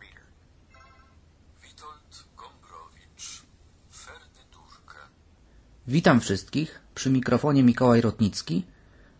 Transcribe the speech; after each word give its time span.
Reader. 0.00 0.22
Witold 1.62 2.24
Gombrowicz, 2.36 3.42
Ferdydurkę. 3.92 4.98
Witam 5.86 6.20
wszystkich, 6.20 6.80
przy 6.94 7.10
mikrofonie 7.10 7.62
Mikołaj 7.62 8.00
Rotnicki, 8.00 8.66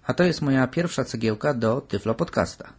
a 0.04 0.14
to 0.14 0.24
jest 0.24 0.42
moja 0.42 0.66
pierwsza 0.66 1.04
cegiełka 1.04 1.54
do 1.54 1.80
Tyflo 1.80 2.14
Podcasta. 2.14 2.72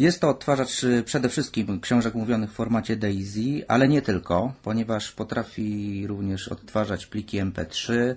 jest 0.00 0.20
to 0.20 0.28
odtwarzacz 0.28 0.84
y, 0.84 1.02
przede 1.02 1.28
wszystkim 1.28 1.80
książek 1.80 2.14
mówionych 2.14 2.50
w 2.50 2.54
formacie 2.54 2.96
DAISY, 2.96 3.64
ale 3.68 3.88
nie 3.88 4.02
tylko, 4.02 4.52
ponieważ 4.62 5.12
potrafi 5.12 6.06
również 6.06 6.48
odtwarzać 6.48 7.06
pliki 7.06 7.40
MP3, 7.40 8.14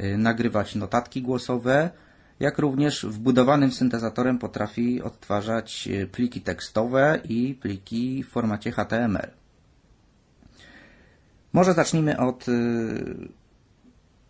y, 0.00 0.18
nagrywać 0.18 0.74
notatki 0.74 1.22
głosowe, 1.22 1.90
jak 2.40 2.58
również 2.58 3.06
wbudowanym 3.06 3.72
syntezatorem 3.72 4.38
potrafi 4.38 5.02
odtwarzać 5.02 5.88
y, 5.92 6.06
pliki 6.06 6.40
tekstowe 6.40 7.20
i 7.24 7.54
pliki 7.54 8.24
w 8.24 8.28
formacie 8.28 8.72
HTML. 8.72 9.30
Może 11.52 11.74
zacznijmy 11.74 12.18
od 12.18 12.46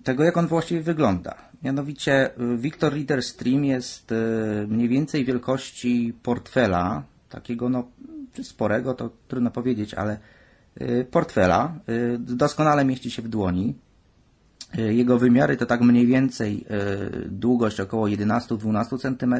tego, 0.04 0.24
jak 0.24 0.36
on 0.36 0.46
właściwie 0.46 0.82
wygląda. 0.82 1.34
Mianowicie 1.62 2.30
y, 2.40 2.56
Victor 2.56 2.92
Reader 2.94 3.22
Stream 3.22 3.64
jest 3.64 4.12
y, 4.12 4.14
mniej 4.68 4.88
więcej 4.88 5.24
wielkości 5.24 6.14
portfela, 6.22 7.02
takiego 7.28 7.68
no 7.68 7.88
czy 8.32 8.44
sporego, 8.44 8.94
to 8.94 9.10
trudno 9.28 9.50
powiedzieć, 9.50 9.94
ale 9.94 10.18
y, 10.80 11.06
portfela. 11.10 11.74
Doskonale 12.18 12.84
mieści 12.84 13.10
się 13.10 13.22
w 13.22 13.28
dłoni. 13.28 13.74
Jego 14.74 15.18
wymiary 15.18 15.56
to 15.56 15.66
tak 15.66 15.80
mniej 15.80 16.06
więcej 16.06 16.64
długość 17.26 17.80
około 17.80 18.06
11-12 18.06 18.98
cm, 18.98 19.34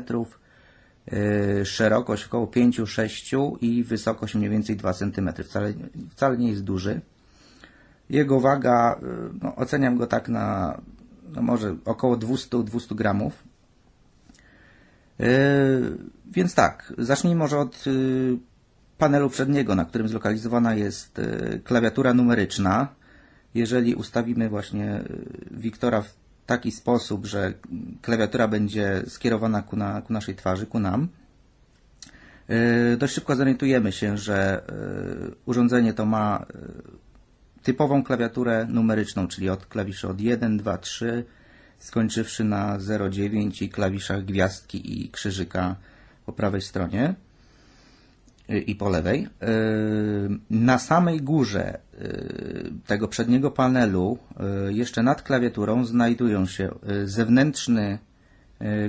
szerokość 1.65 2.27
około 2.27 2.47
5-6 2.47 3.57
i 3.61 3.85
wysokość 3.85 4.35
mniej 4.35 4.51
więcej 4.51 4.77
2 4.77 4.93
cm. 4.93 5.31
Wcale, 5.45 5.73
wcale 6.11 6.39
nie 6.39 6.51
jest 6.51 6.65
duży. 6.65 7.01
Jego 8.11 8.41
waga, 8.41 9.01
y, 9.03 9.39
no, 9.43 9.57
oceniam 9.57 9.97
go 9.97 10.07
tak 10.07 10.29
na 10.29 10.79
no 11.35 11.43
może 11.43 11.77
około 11.85 12.17
200-200 12.17 12.95
gramów. 12.95 13.45
Yy, 15.19 15.27
więc 16.33 16.55
tak, 16.55 16.93
zacznijmy 16.99 17.39
może 17.39 17.59
od 17.59 17.87
y, 17.87 18.39
panelu 18.99 19.31
przedniego, 19.31 19.75
na 19.75 19.85
którym 19.85 20.09
zlokalizowana 20.09 20.75
jest 20.75 21.19
y, 21.19 21.61
klawiatura 21.65 22.15
numeryczna. 22.15 22.89
Jeżeli 23.55 23.95
ustawimy 23.95 24.49
właśnie 24.49 25.01
y, 25.01 25.25
Wiktora 25.51 26.03
w 26.03 26.15
taki 26.47 26.73
sposób, 26.73 27.27
że 27.27 27.53
klawiatura 28.03 28.49
będzie 28.49 29.03
skierowana 29.07 29.63
ku, 29.63 29.77
na, 29.77 30.03
ku 30.03 30.13
naszej 30.13 30.35
twarzy, 30.35 30.67
ku 30.67 30.79
nam, 30.79 31.09
y, 32.51 32.97
dość 32.97 33.15
szybko 33.15 33.37
zorientujemy 33.37 33.93
się, 33.93 34.19
że 34.19 34.63
urządzenie 35.47 35.93
to 35.93 36.07
ma 36.07 36.47
typową 37.69 38.03
klawiaturę 38.03 38.67
numeryczną, 38.71 39.29
czyli 39.29 39.51
od 39.51 39.67
klawiszy 39.67 40.09
od 40.09 40.21
1, 40.21 40.59
2, 40.59 40.79
3, 40.79 41.25
skończywszy 41.79 42.45
na 42.45 42.81
0, 42.81 43.11
9 43.11 43.63
i 43.63 43.69
klawiszach 43.69 44.25
gwiazdki 44.25 45.03
i 45.03 45.09
krzyżyka 45.09 45.77
po 46.27 46.33
prawej 46.33 46.63
stronie 46.63 47.15
y, 48.51 48.59
i 48.59 48.75
po 48.75 48.89
lewej. 48.89 49.27
Y, 49.27 49.29
Na 50.51 50.79
samej 50.79 51.21
górze 51.21 51.79
y, 51.95 52.71
tego 52.87 53.09
przedniego 53.09 53.51
panelu, 53.51 54.19
jeszcze 54.69 55.03
nad 55.03 55.23
klawiaturą, 55.23 55.85
znajdują 55.85 56.47
się 56.47 56.75
zewnętrzny 57.05 57.99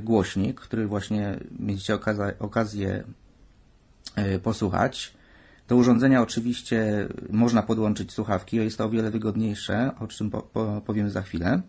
głośnik, 0.02 0.60
który 0.60 0.88
właśnie 0.88 1.40
mieliście 1.60 1.94
okazję 2.40 3.04
posłuchać. 4.44 5.19
Do 5.70 5.76
urządzenia 5.76 6.22
oczywiście 6.22 7.08
można 7.30 7.64
podłączyć 7.64 8.12
słuchawki, 8.12 8.58
jest 8.58 8.78
to 8.78 8.86
o 8.86 8.90
wiele 8.90 9.12
wygodniejsze, 9.12 9.92
o 10.00 10.08
czym 10.08 10.30
po, 10.30 10.42
po, 10.42 10.82
powiem 10.86 11.10
za 11.10 11.22
chwilę. 11.22 11.62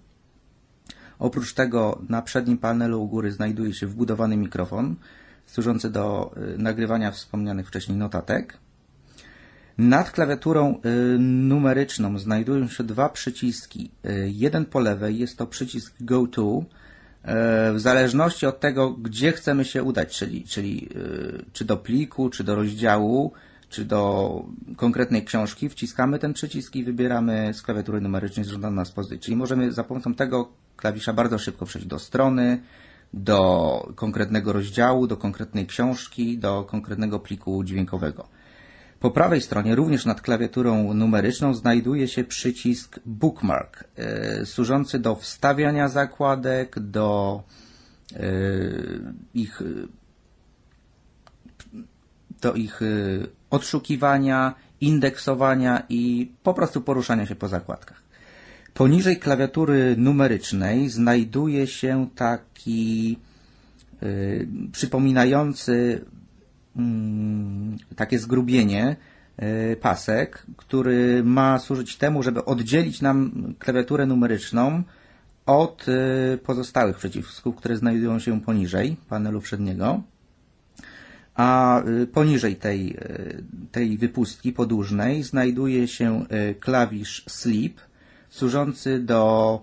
Oprócz 1.19 1.55
tego 1.55 2.03
na 2.09 2.23
przednim 2.23 2.59
panelu 2.59 3.03
u 3.03 3.09
góry 3.09 3.33
znajduje 3.33 3.75
się 3.75 3.87
wbudowany 3.87 4.37
mikrofon 4.37 4.97
służący 5.47 5.91
do 5.91 6.35
y, 6.55 6.59
nagrywania 6.59 7.11
wspomnianych 7.11 7.69
wcześniej 7.69 7.99
notatek. 7.99 8.59
Nad 9.79 10.11
klawiaturą 10.11 10.75
y, 10.75 11.19
numeryczną 11.19 12.19
znajdują 12.19 12.69
się 12.69 12.85
dwa 12.85 13.09
przyciski. 13.09 13.91
Y, 14.05 14.31
Jeden 14.33 14.65
po 14.65 14.81
lewej 14.81 15.19
jest 15.19 15.39
to 15.39 15.47
przycisk 15.47 15.95
Go 16.01 16.27
To. 16.27 16.65
W 17.75 17.81
zależności 17.81 18.47
od 18.47 18.61
tego, 18.61 18.91
gdzie 18.91 19.33
chcemy 19.33 19.65
się 19.65 19.83
udać, 19.83 20.19
czyli, 20.19 20.45
czyli 20.45 20.89
czy 21.53 21.65
do 21.65 21.77
pliku, 21.77 22.31
czy 22.31 22.45
do 22.45 22.55
rozdziału, 22.55 23.33
czy 23.71 23.85
do 23.85 24.45
konkretnej 24.77 25.25
książki, 25.25 25.69
wciskamy 25.69 26.19
ten 26.19 26.33
przycisk 26.33 26.77
i 26.77 26.85
wybieramy 26.85 27.55
z 27.55 27.63
klawiatury 27.63 28.01
numerycznej 28.01 28.47
żądaną 28.47 28.77
nas 28.77 28.91
pozycję. 28.91 29.19
Czyli 29.19 29.37
możemy 29.37 29.73
za 29.73 29.85
pomocą 29.85 30.15
tego 30.15 30.49
klawisza 30.77 31.13
bardzo 31.13 31.39
szybko 31.39 31.67
przejść 31.67 31.87
do 31.87 31.99
strony, 31.99 32.63
do 33.15 33.93
konkretnego 33.95 34.53
rozdziału, 34.53 35.07
do 35.07 35.17
konkretnej 35.17 35.67
książki, 35.67 36.39
do 36.39 36.65
konkretnego 36.65 37.21
pliku 37.21 37.65
dźwiękowego. 37.65 38.29
Po 39.01 39.11
prawej 39.11 39.41
stronie, 39.41 39.75
również 39.75 40.07
nad 40.07 40.21
klawiaturą 40.21 40.95
numeryczną, 40.95 41.55
znajduje 41.55 42.09
się 42.09 42.25
przycisk 42.25 43.01
Bookmark, 43.07 43.85
e, 43.97 44.47
służący 44.47 44.99
do 44.99 45.15
wstawiania 45.15 45.89
zakładek, 45.89 46.79
do 46.79 47.43
e, 48.13 48.23
ich, 49.35 49.63
do 52.41 52.55
ich 52.55 52.83
e, 52.83 52.87
odszukiwania, 53.51 54.55
indeksowania 54.81 55.83
i 55.89 56.33
po 56.43 56.55
prostu 56.55 56.81
poruszania 56.81 57.27
się 57.27 57.35
po 57.35 57.49
zakładkach. 57.49 58.03
Poniżej 58.75 59.17
klawiatury 59.17 59.95
numerycznej 59.99 60.89
znajduje 60.89 61.67
się 61.67 62.09
taki 62.15 63.19
y, 64.03 64.49
przypominający 64.73 66.05
mm, 66.77 67.79
takie 67.97 68.19
zgrubienie 68.19 68.97
y, 69.73 69.77
pasek, 69.77 70.47
który 70.57 71.25
ma 71.25 71.59
służyć 71.59 71.97
temu, 71.97 72.23
żeby 72.23 72.45
oddzielić 72.45 73.01
nam 73.01 73.33
klawiaturę 73.59 74.07
numeryczną 74.07 74.83
od 75.47 75.87
y, 75.89 76.39
pozostałych 76.39 76.97
przycisków, 76.97 77.57
które 77.57 77.77
znajdują 77.77 78.19
się 78.19 78.41
poniżej 78.41 78.97
panelu 79.09 79.41
przedniego. 79.41 80.03
A 81.41 81.83
y, 82.03 82.07
poniżej 82.07 82.57
tej, 82.57 82.97
y, 82.97 83.43
tej 83.73 83.99
wypustki 83.99 84.53
podłużnej 84.53 85.23
znajduje 85.23 85.89
się 85.89 86.25
y, 86.51 86.55
klawisz 86.55 87.25
sleep, 87.29 87.81
służący 88.31 88.99
do 88.99 89.63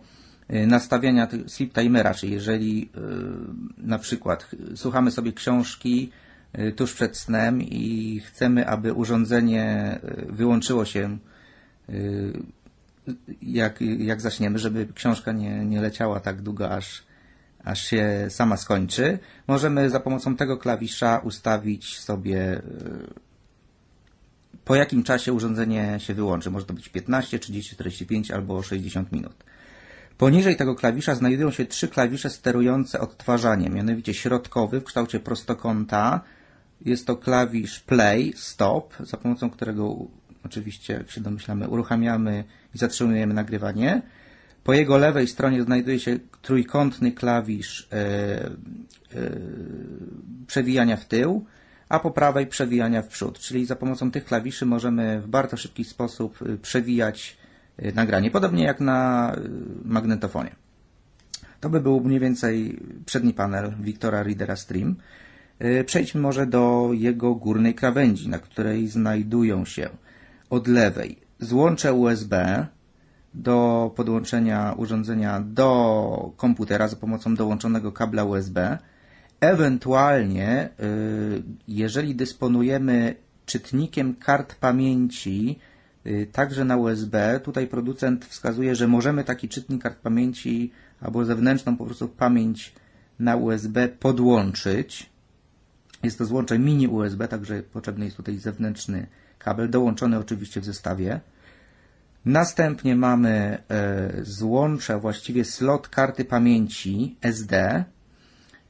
nastawiania 0.49 1.27
sleep 1.47 1.73
timera, 1.73 2.13
czyli 2.13 2.33
jeżeli 2.33 2.89
na 3.77 3.99
przykład 3.99 4.49
słuchamy 4.75 5.11
sobie 5.11 5.33
książki 5.33 6.11
tuż 6.75 6.93
przed 6.93 7.17
snem 7.17 7.61
i 7.61 8.19
chcemy, 8.25 8.67
aby 8.67 8.93
urządzenie 8.93 9.99
wyłączyło 10.29 10.85
się 10.85 11.17
jak, 13.41 13.81
jak 13.81 14.21
zaśniemy, 14.21 14.59
żeby 14.59 14.87
książka 14.93 15.31
nie, 15.31 15.65
nie 15.65 15.81
leciała 15.81 16.19
tak 16.19 16.41
długo, 16.41 16.69
aż, 16.69 17.03
aż 17.67 17.85
się 17.85 18.25
sama 18.29 18.57
skończy, 18.57 19.19
możemy 19.47 19.89
za 19.89 19.99
pomocą 19.99 20.35
tego 20.35 20.57
klawisza 20.57 21.17
ustawić 21.23 21.99
sobie 21.99 22.57
y, 22.57 22.61
po 24.65 24.75
jakim 24.75 25.03
czasie 25.03 25.33
urządzenie 25.33 25.95
się 25.99 26.13
wyłączy. 26.13 26.51
Może 26.51 26.65
to 26.65 26.73
być 26.73 26.89
15, 26.89 27.39
30, 27.39 27.75
45 27.75 28.31
albo 28.31 28.63
60 28.63 29.11
minut. 29.11 29.43
Poniżej 30.17 30.55
tego 30.55 30.75
klawisza 30.75 31.15
znajdują 31.15 31.51
się 31.51 31.65
trzy 31.65 31.87
klawisze 31.87 32.29
sterujące 32.29 32.99
odtwarzaniem, 32.99 33.73
mianowicie 33.73 34.13
środkowy 34.13 34.79
w 34.79 34.83
kształcie 34.83 35.19
prostokąta. 35.19 36.21
Jest 36.85 37.07
to 37.07 37.17
klawisz 37.17 37.79
play, 37.79 38.33
stop, 38.35 38.93
za 38.99 39.17
pomocą 39.17 39.49
którego 39.49 39.95
oczywiście, 40.45 40.93
jak 40.93 41.11
się 41.11 41.21
domyślamy, 41.21 41.67
uruchamiamy 41.67 42.43
i 42.75 42.77
zatrzymujemy 42.77 43.33
nagrywanie. 43.33 44.01
Po 44.67 44.73
jego 44.73 44.97
lewej 44.97 45.27
stronie 45.27 45.63
znajduje 45.63 45.99
się 45.99 46.19
trójkątny 46.41 47.11
klawisz 47.11 47.87
e, 47.91 47.95
e, 47.95 48.49
przewijania 50.47 50.97
w 50.97 51.05
tył, 51.05 51.45
a 51.89 51.99
po 51.99 52.11
prawej 52.11 52.47
przewijania 52.47 53.01
w 53.01 53.07
przód. 53.07 53.39
Czyli 53.39 53.65
za 53.65 53.75
pomocą 53.75 54.11
tych 54.11 54.25
klawiszy 54.25 54.65
możemy 54.65 55.21
w 55.21 55.27
bardzo 55.27 55.57
szybki 55.57 55.83
sposób 55.83 56.41
y, 56.41 56.57
przewijać 56.57 57.37
nagranie, 57.95 58.31
podobnie 58.31 58.63
jak 58.63 58.79
na 58.79 59.31
magnetofonie. 59.85 60.55
To 61.59 61.69
by 61.69 61.81
był 61.81 61.99
mniej 61.99 62.19
więcej 62.19 62.79
przedni 63.05 63.33
panel 63.33 63.73
Victora 63.79 64.23
Readera 64.23 64.55
Stream. 64.55 64.95
Przejdźmy 65.85 66.21
może 66.21 66.45
do 66.45 66.89
jego 66.93 67.35
górnej 67.35 67.75
krawędzi, 67.75 68.29
na 68.29 68.39
której 68.39 68.87
znajdują 68.87 69.65
się 69.65 69.89
od 70.49 70.67
lewej 70.67 71.17
złącze 71.39 71.93
USB 71.93 72.65
do 73.37 73.91
podłączenia 73.95 74.73
urządzenia 74.77 75.39
do 75.39 76.31
komputera 76.37 76.87
za 76.87 76.95
pomocą 76.95 77.35
dołączonego 77.35 77.91
kabla 77.91 78.23
USB. 78.23 78.77
Ewentualnie, 79.39 80.69
y, 80.79 81.43
jeżeli 81.67 82.15
dysponujemy 82.15 83.15
czytnikiem 83.45 84.15
kart 84.15 84.55
pamięci, 84.55 85.59
y, 86.05 86.27
także 86.31 86.65
na 86.65 86.77
USB, 86.77 87.39
tutaj 87.43 87.67
producent 87.67 88.25
wskazuje, 88.25 88.75
że 88.75 88.87
możemy 88.87 89.23
taki 89.23 89.49
czytnik 89.49 89.83
kart 89.83 89.99
pamięci 89.99 90.71
albo 91.01 91.25
zewnętrzną 91.25 91.77
po 91.77 91.85
prostu 91.85 92.07
pamięć 92.07 92.73
na 93.19 93.35
USB 93.35 93.87
podłączyć. 93.87 95.09
Jest 96.03 96.17
to 96.17 96.25
złącze 96.25 96.59
mini 96.59 96.87
USB, 96.87 97.27
także 97.27 97.63
potrzebny 97.63 98.05
jest 98.05 98.17
tutaj 98.17 98.37
zewnętrzny 98.37 99.07
kabel, 99.39 99.69
dołączony 99.69 100.17
oczywiście 100.19 100.61
w 100.61 100.65
zestawie. 100.65 101.19
Następnie 102.27 102.95
mamy 102.95 103.63
e, 103.69 104.11
złącze, 104.21 104.99
właściwie 104.99 105.45
slot 105.45 105.87
karty 105.87 106.25
pamięci 106.25 107.17
SD. 107.21 107.83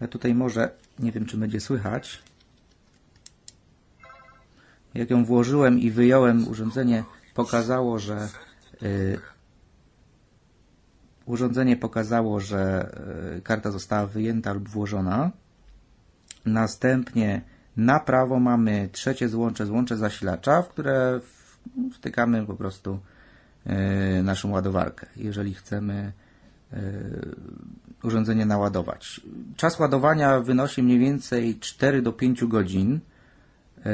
Ja 0.01 0.07
tutaj 0.07 0.35
może, 0.35 0.69
nie 0.99 1.11
wiem 1.11 1.25
czy 1.25 1.37
będzie 1.37 1.59
słychać. 1.59 2.23
Jak 4.93 5.09
ją 5.09 5.25
włożyłem 5.25 5.79
i 5.79 5.91
wyjąłem, 5.91 6.47
urządzenie 6.47 7.03
pokazało, 7.33 7.99
że 7.99 8.15
e, 8.15 8.27
urządzenie 11.25 11.77
pokazało, 11.77 12.39
że 12.39 12.91
e, 13.37 13.41
karta 13.41 13.71
została 13.71 14.07
wyjęta 14.07 14.53
lub 14.53 14.69
włożona. 14.69 15.31
Następnie 16.45 17.41
na 17.77 17.99
prawo 17.99 18.39
mamy 18.39 18.89
trzecie 18.91 19.29
złącze, 19.29 19.65
złącze 19.65 19.97
zasilacza, 19.97 20.61
w 20.61 20.69
które 20.69 21.19
wtykamy 21.93 22.45
po 22.45 22.53
prostu 22.53 22.99
naszą 24.23 24.51
ładowarkę, 24.51 25.07
jeżeli 25.15 25.53
chcemy 25.53 26.11
e, 26.73 26.79
urządzenie 28.03 28.45
naładować. 28.45 29.21
Czas 29.55 29.79
ładowania 29.79 30.39
wynosi 30.39 30.83
mniej 30.83 30.99
więcej 30.99 31.59
4 31.59 32.01
do 32.01 32.13
5 32.13 32.45
godzin, 32.45 32.99
e, 33.85 33.89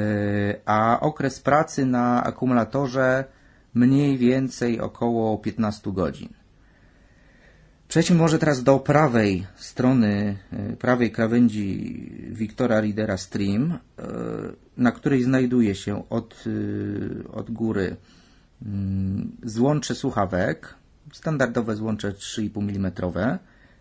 a 0.65 0.99
okres 0.99 1.39
pracy 1.39 1.85
na 1.85 2.23
akumulatorze 2.23 3.25
mniej 3.73 4.17
więcej 4.17 4.79
około 4.79 5.37
15 5.37 5.91
godzin. 5.91 6.29
Przejdźmy 7.87 8.15
może 8.15 8.39
teraz 8.39 8.63
do 8.63 8.79
prawej 8.79 9.47
strony, 9.55 10.37
e, 10.51 10.75
prawej 10.75 11.11
krawędzi 11.11 12.11
Wiktora 12.29 12.81
Readera 12.81 13.17
Stream, 13.17 13.71
e, 13.71 13.77
na 14.77 14.91
której 14.91 15.23
znajduje 15.23 15.75
się 15.75 16.09
od, 16.09 16.43
e, 16.47 17.31
od 17.31 17.51
góry 17.51 17.95
złącze 19.43 19.95
słuchawek, 19.95 20.75
standardowe 21.13 21.75
złącze 21.75 22.11
3,5 22.11 22.75
mm, 22.75 22.91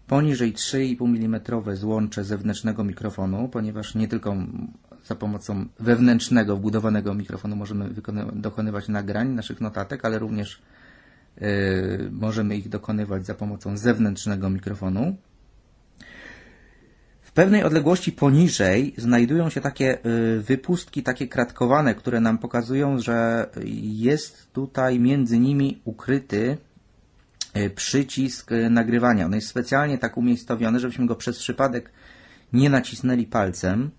poniżej 0.07 0.55
3,5 0.55 1.17
mm 1.17 1.41
złącze 1.77 2.25
zewnętrznego 2.25 2.85
mikrofonu, 2.85 3.49
ponieważ 3.49 3.95
nie 3.95 4.09
tylko 4.09 4.37
za 5.07 5.15
pomocą 5.15 5.67
wewnętrznego, 5.81 6.57
wbudowanego 6.57 7.15
mikrofonu 7.15 7.57
możemy 7.57 7.91
dokonywać 8.33 8.89
nagrań 8.89 9.29
naszych 9.29 9.61
notatek, 9.61 10.05
ale 10.05 10.19
również 10.19 10.63
y, 11.43 12.09
możemy 12.13 12.57
ich 12.57 12.69
dokonywać 12.69 13.27
za 13.27 13.35
pomocą 13.35 13.77
zewnętrznego 13.77 14.51
mikrofonu. 14.51 15.17
W 17.33 17.35
pewnej 17.35 17.65
odległości 17.65 18.13
poniżej 18.13 18.95
znajdują 18.97 19.51
się 19.51 19.61
takie 19.61 19.99
y, 20.07 20.41
wypustki, 20.41 21.03
takie 21.03 21.29
kratkowane, 21.29 21.95
które 21.95 22.21
nam 22.21 22.39
pokazują, 22.39 22.99
że 22.99 23.47
jest 23.83 24.53
tutaj 24.53 25.01
między 25.01 25.39
nimi 25.39 25.81
ukryty 25.85 26.59
y, 27.57 27.71
przycisk 27.71 28.53
y, 28.53 28.71
nagrywania. 28.71 29.27
On 29.27 29.35
jest 29.35 29.49
specjalnie 29.49 29.99
tak 29.99 30.17
umiejscowiony, 30.17 30.81
żebyśmy 30.81 31.07
go 31.07 31.17
przez 31.17 31.39
przypadek 31.39 31.91
nie 32.53 32.71
nacisnęli 32.71 33.27
palcem. 33.27 33.91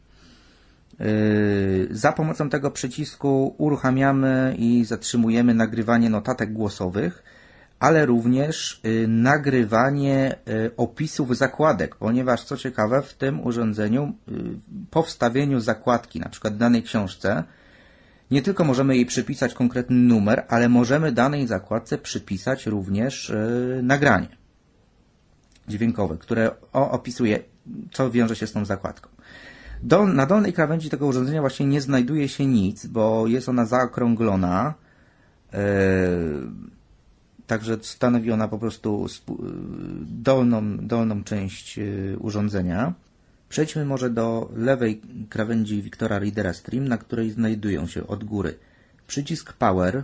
Za 1.92 2.12
pomocą 2.12 2.50
tego 2.50 2.72
przycisku 2.72 3.56
uruchamiamy 3.58 4.56
i 4.58 4.86
zatrzymujemy 4.86 5.54
nagrywanie 5.54 6.10
notatek 6.10 6.54
głosowych, 6.54 7.24
ale 7.84 8.06
również 8.06 8.80
yy, 8.84 9.08
nagrywanie 9.08 10.36
yy, 10.46 10.72
opisów 10.78 11.38
zakładek, 11.38 11.96
ponieważ 11.96 12.44
co 12.44 12.58
ciekawe, 12.58 13.02
w 13.02 13.14
tym 13.14 13.46
urządzeniu 13.48 14.14
yy, 14.28 14.36
po 14.92 15.04
wstawieniu 15.04 15.60
zakładki, 15.60 16.20
na 16.20 16.30
przykład 16.30 16.58
danej 16.58 16.84
książce, 16.84 17.44
nie 18.32 18.42
tylko 18.42 18.64
możemy 18.64 18.96
jej 18.96 19.06
przypisać 19.06 19.54
konkretny 19.54 19.96
numer, 19.96 20.46
ale 20.50 20.70
możemy 20.70 21.12
danej 21.12 21.48
zakładce 21.48 21.98
przypisać 21.98 22.66
również 22.66 23.30
yy, 23.30 23.84
nagranie 23.84 24.38
dźwiękowe, 25.68 26.18
które 26.18 26.52
opisuje, 26.74 27.40
co 27.92 28.12
wiąże 28.12 28.36
się 28.36 28.48
z 28.48 28.52
tą 28.52 28.66
zakładką. 28.66 29.10
Do, 29.82 30.08
na 30.08 30.26
dolnej 30.26 30.54
krawędzi 30.54 30.90
tego 30.90 31.08
urządzenia 31.08 31.42
właśnie 31.42 31.66
nie 31.66 31.82
znajduje 31.82 32.30
się 32.30 32.46
nic, 32.46 32.86
bo 32.86 33.28
jest 33.28 33.50
ona 33.50 33.66
zaokrąglona. 33.66 34.74
e, 35.54 35.60
także 37.48 37.78
stanowi 37.82 38.32
ona 38.32 38.48
po 38.48 38.60
prostu 38.60 39.08
dolną, 40.02 40.78
dolną 40.78 41.24
część 41.24 41.80
e, 41.80 41.84
urządzenia. 42.18 42.94
Przejdźmy 43.50 43.86
może 43.86 44.10
do 44.10 44.50
lewej 44.56 45.02
krawędzi 45.30 45.82
Wiktora 45.82 46.20
Readera 46.20 46.54
Stream, 46.54 46.88
na 46.88 46.98
której 46.98 47.32
znajdują 47.32 47.88
się 47.88 48.08
od 48.08 48.24
góry 48.24 48.56
przycisk 49.08 49.54
Power, 49.54 50.04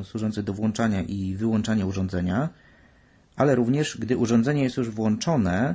y, 0.00 0.04
służący 0.04 0.42
do 0.42 0.52
włączania 0.52 1.02
i 1.02 1.34
wyłączania 1.34 1.86
urządzenia, 1.86 2.48
ale 3.36 3.54
również 3.54 3.98
gdy 3.98 4.16
urządzenie 4.16 4.62
jest 4.62 4.76
już 4.76 4.90
włączone, 4.90 5.74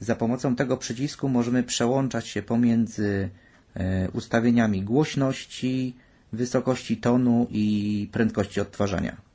za 0.00 0.16
pomocą 0.16 0.56
tego 0.56 0.76
przycisku 0.76 1.28
możemy 1.28 1.62
przełączać 1.62 2.26
się 2.28 2.42
pomiędzy 2.42 3.30
e, 3.74 4.10
ustawieniami 4.10 4.82
głośności, 4.82 5.96
wysokości 6.32 6.96
tonu 6.96 7.46
i 7.50 8.08
prędkości 8.12 8.60
odtwarzania. 8.60 9.29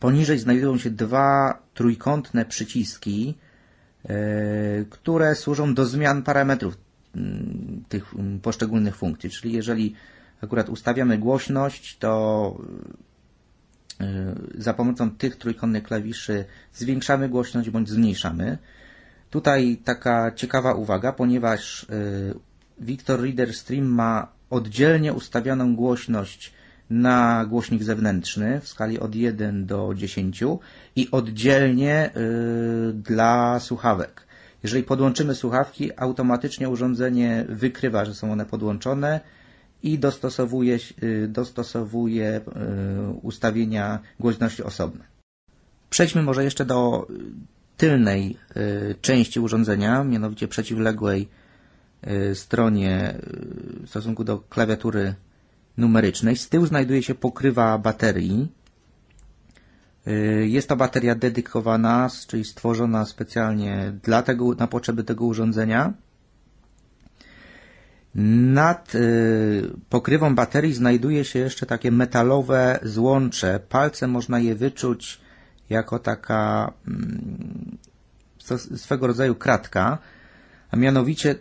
Poniżej 0.00 0.38
znajdują 0.38 0.78
się 0.78 0.90
dwa 0.90 1.58
trójkątne 1.74 2.44
przyciski, 2.44 3.34
e, 4.04 4.14
które 4.90 5.34
służą 5.34 5.74
do 5.74 5.86
zmian 5.86 6.22
parametrów 6.22 6.76
mm, 7.16 7.84
tych 7.88 8.14
mm, 8.14 8.40
poszczególnych 8.40 8.96
funkcji. 8.96 9.30
Czyli 9.30 9.52
jeżeli 9.52 9.94
akurat 10.42 10.68
ustawiamy 10.68 11.18
głośność, 11.18 11.98
to 11.98 12.56
y, 14.00 14.04
za 14.62 14.74
pomocą 14.74 15.10
tych 15.10 15.36
trójkątnych 15.36 15.82
klawiszy 15.82 16.44
zwiększamy 16.72 17.28
głośność 17.28 17.70
bądź 17.70 17.90
zmniejszamy. 17.90 18.58
Tutaj 19.30 19.80
taka 19.84 20.32
ciekawa 20.32 20.74
uwaga, 20.74 21.12
ponieważ 21.12 21.82
y, 21.82 22.34
Victor 22.80 23.20
Reader 23.20 23.54
Stream 23.54 23.84
ma 23.84 24.28
oddzielnie 24.50 25.12
ustawioną 25.12 25.76
głośność 25.76 26.52
na 26.92 27.46
głośnik 27.46 27.82
zewnętrzny 27.82 28.60
w 28.60 28.68
skali 28.68 29.00
od 29.00 29.14
1 29.14 29.66
do 29.66 29.92
10 29.94 30.44
i 30.96 31.08
oddzielnie 31.10 32.10
y, 32.16 32.92
dla 32.92 33.60
słuchawek. 33.60 34.26
Jeżeli 34.62 34.84
podłączymy 34.84 35.34
słuchawki, 35.34 35.90
automatycznie 35.96 36.68
urządzenie 36.68 37.44
wykrywa, 37.48 38.04
że 38.04 38.14
są 38.14 38.32
one 38.32 38.46
podłączone 38.46 39.20
i 39.82 39.98
dostosowuje, 39.98 40.78
y, 41.02 41.28
dostosowuje 41.28 42.36
y, 42.36 42.42
ustawienia 43.22 43.98
głośności 44.20 44.62
osobne. 44.62 45.04
Przejdźmy 45.90 46.22
może 46.22 46.44
jeszcze 46.44 46.64
do 46.64 47.06
tylnej 47.76 48.36
części 49.00 49.40
urządzenia, 49.40 50.04
mianowicie 50.04 50.48
przeciwległej 50.48 51.28
stronie 52.34 53.14
w 53.82 53.88
stosunku 53.88 54.24
do 54.24 54.38
klawiatury 54.38 55.14
numerycznej. 55.76 56.36
Z 56.36 56.48
tyłu 56.48 56.66
znajduje 56.66 57.02
się 57.02 57.14
pokrywa 57.14 57.78
baterii. 57.78 58.52
Y, 60.06 60.48
Jest 60.48 60.68
to 60.68 60.76
bateria 60.76 61.14
dedykowana, 61.14 62.10
czyli 62.26 62.44
stworzona 62.44 63.04
specjalnie 63.06 63.92
dla 64.02 64.22
tego, 64.22 64.54
na 64.54 64.66
potrzeby 64.66 65.04
tego 65.04 65.24
urządzenia. 65.24 65.92
Nad 68.14 68.94
y, 68.94 69.70
pokrywą 69.88 70.34
baterii 70.34 70.74
znajduje 70.74 71.24
się 71.24 71.38
jeszcze 71.38 71.66
takie 71.66 71.90
metalowe 71.92 72.78
złącze. 72.82 73.60
Palcem 73.68 74.10
można 74.10 74.38
je 74.40 74.54
wyczuć 74.54 75.20
jako 75.70 75.98
taka 75.98 76.72
mm, 76.88 77.78
swego 78.76 79.06
rodzaju 79.06 79.34
kratka, 79.34 79.98
a 80.70 80.76
mianowicie 80.76 81.34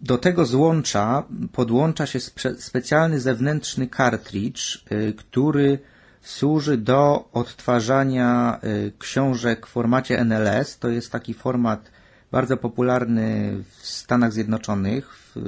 do 0.00 0.18
tego 0.18 0.46
złącza 0.46 1.24
podłącza 1.52 2.06
się 2.06 2.18
spe- 2.18 2.60
specjalny 2.60 3.20
zewnętrzny 3.20 3.88
kartridż, 3.88 4.84
y, 4.92 5.14
który 5.16 5.78
służy 6.22 6.76
do 6.76 7.28
odtwarzania 7.32 8.60
y, 8.64 8.92
książek 8.98 9.66
w 9.66 9.70
formacie 9.70 10.18
NLS. 10.20 10.78
To 10.78 10.88
jest 10.88 11.12
taki 11.12 11.34
format 11.34 11.90
bardzo 12.32 12.56
popularny 12.56 13.56
w 13.68 13.86
Stanach 13.86 14.32
Zjednoczonych, 14.32 15.16
w 15.16 15.36
y, 15.36 15.40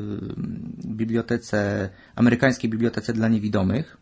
bibliotece, 0.87 1.89
amerykańskiej 2.15 2.71
bibliotece 2.71 3.13
dla 3.13 3.29
niewidomych. 3.29 3.97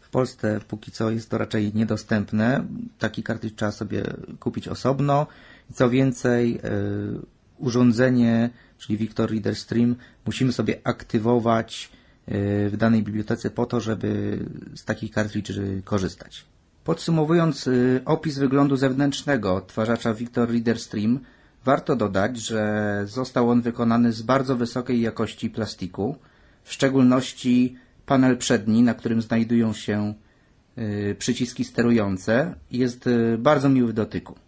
W 0.00 0.10
Polsce 0.10 0.60
póki 0.68 0.92
co 0.92 1.10
jest 1.10 1.30
to 1.30 1.38
raczej 1.38 1.74
niedostępne. 1.74 2.64
Taki 2.98 3.22
kartridż 3.22 3.56
trzeba 3.56 3.72
sobie 3.72 4.04
kupić 4.40 4.68
osobno. 4.68 5.26
Co 5.74 5.90
więcej, 5.90 6.60
urządzenie, 7.58 8.50
czyli 8.78 8.98
Victor 8.98 9.30
Reader 9.30 9.56
Stream, 9.56 9.96
musimy 10.26 10.52
sobie 10.52 10.80
aktywować 10.84 11.90
y, 12.28 12.70
w 12.70 12.76
danej 12.76 13.02
bibliotece 13.02 13.50
po 13.50 13.66
to, 13.66 13.80
żeby 13.80 14.38
z 14.74 14.84
takich 14.84 15.12
kartridży 15.12 15.82
korzystać. 15.84 16.44
Podsumowując 16.84 17.66
y, 17.66 18.00
opis 18.04 18.38
wyglądu 18.38 18.76
zewnętrznego 18.76 19.54
odtwarzacza 19.54 20.14
Victor 20.14 20.50
Reader 20.50 20.78
Stream, 20.78 21.20
warto 21.64 21.96
dodać, 21.96 22.38
że 22.38 23.02
został 23.06 23.50
on 23.50 23.62
wykonany 23.62 24.12
z 24.12 24.22
bardzo 24.22 24.56
wysokiej 24.56 25.00
jakości 25.00 25.50
plastiku, 25.50 26.16
w 26.62 26.72
szczególności 26.72 27.76
panel 28.06 28.36
przedni, 28.36 28.82
na 28.82 28.94
którym 28.94 29.22
znajdują 29.22 29.72
się 29.72 30.14
y, 30.78 31.16
przyciski 31.18 31.64
sterujące, 31.64 32.54
jest 32.70 33.08
bardzo 33.38 33.68
miły 33.68 33.88
w 33.88 33.92
dotyku. 33.92 34.47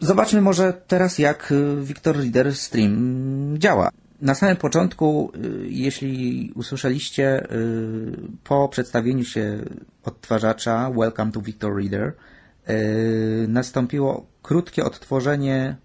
Zobaczmy 0.00 0.40
może 0.40 0.72
teraz, 0.72 1.18
jak 1.18 1.52
y, 1.52 1.76
Victor 1.82 2.16
Reader 2.16 2.54
Stream 2.54 3.54
działa. 3.58 3.90
Na 4.20 4.34
samym 4.34 4.56
początku, 4.56 5.32
y, 5.34 5.68
jeśli 5.68 6.52
usłyszeliście 6.54 7.52
y, 7.52 8.16
po 8.44 8.68
przedstawieniu 8.68 9.24
się 9.24 9.58
odtwarzacza 10.04 10.90
Welcome 10.90 11.32
to 11.32 11.40
Victor 11.40 11.76
Reader, 11.76 12.12
nastąpiło 13.48 14.26
krótkie 14.42 14.84
odtworzenie 14.84 15.76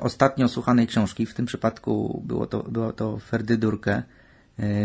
ostatnio 0.00 0.48
słuchanej 0.48 0.86
książki. 0.86 1.26
W 1.26 1.34
tym 1.34 1.46
przypadku 1.46 2.22
było 2.26 2.46
to, 2.46 2.62
było 2.62 2.92
to 2.92 3.18
Ferdydurkę 3.18 4.02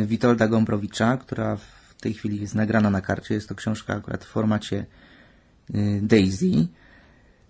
Witolda 0.05 0.47
Gombrowicza, 0.47 1.17
która 1.17 1.55
w 1.55 1.95
tej 2.01 2.13
chwili 2.13 2.41
jest 2.41 2.55
nagrana 2.55 2.89
na 2.89 3.01
karcie. 3.01 3.33
Jest 3.33 3.49
to 3.49 3.55
książka 3.55 3.93
akurat 3.93 4.25
w 4.25 4.27
formacie 4.27 4.85
Daisy. 6.01 6.67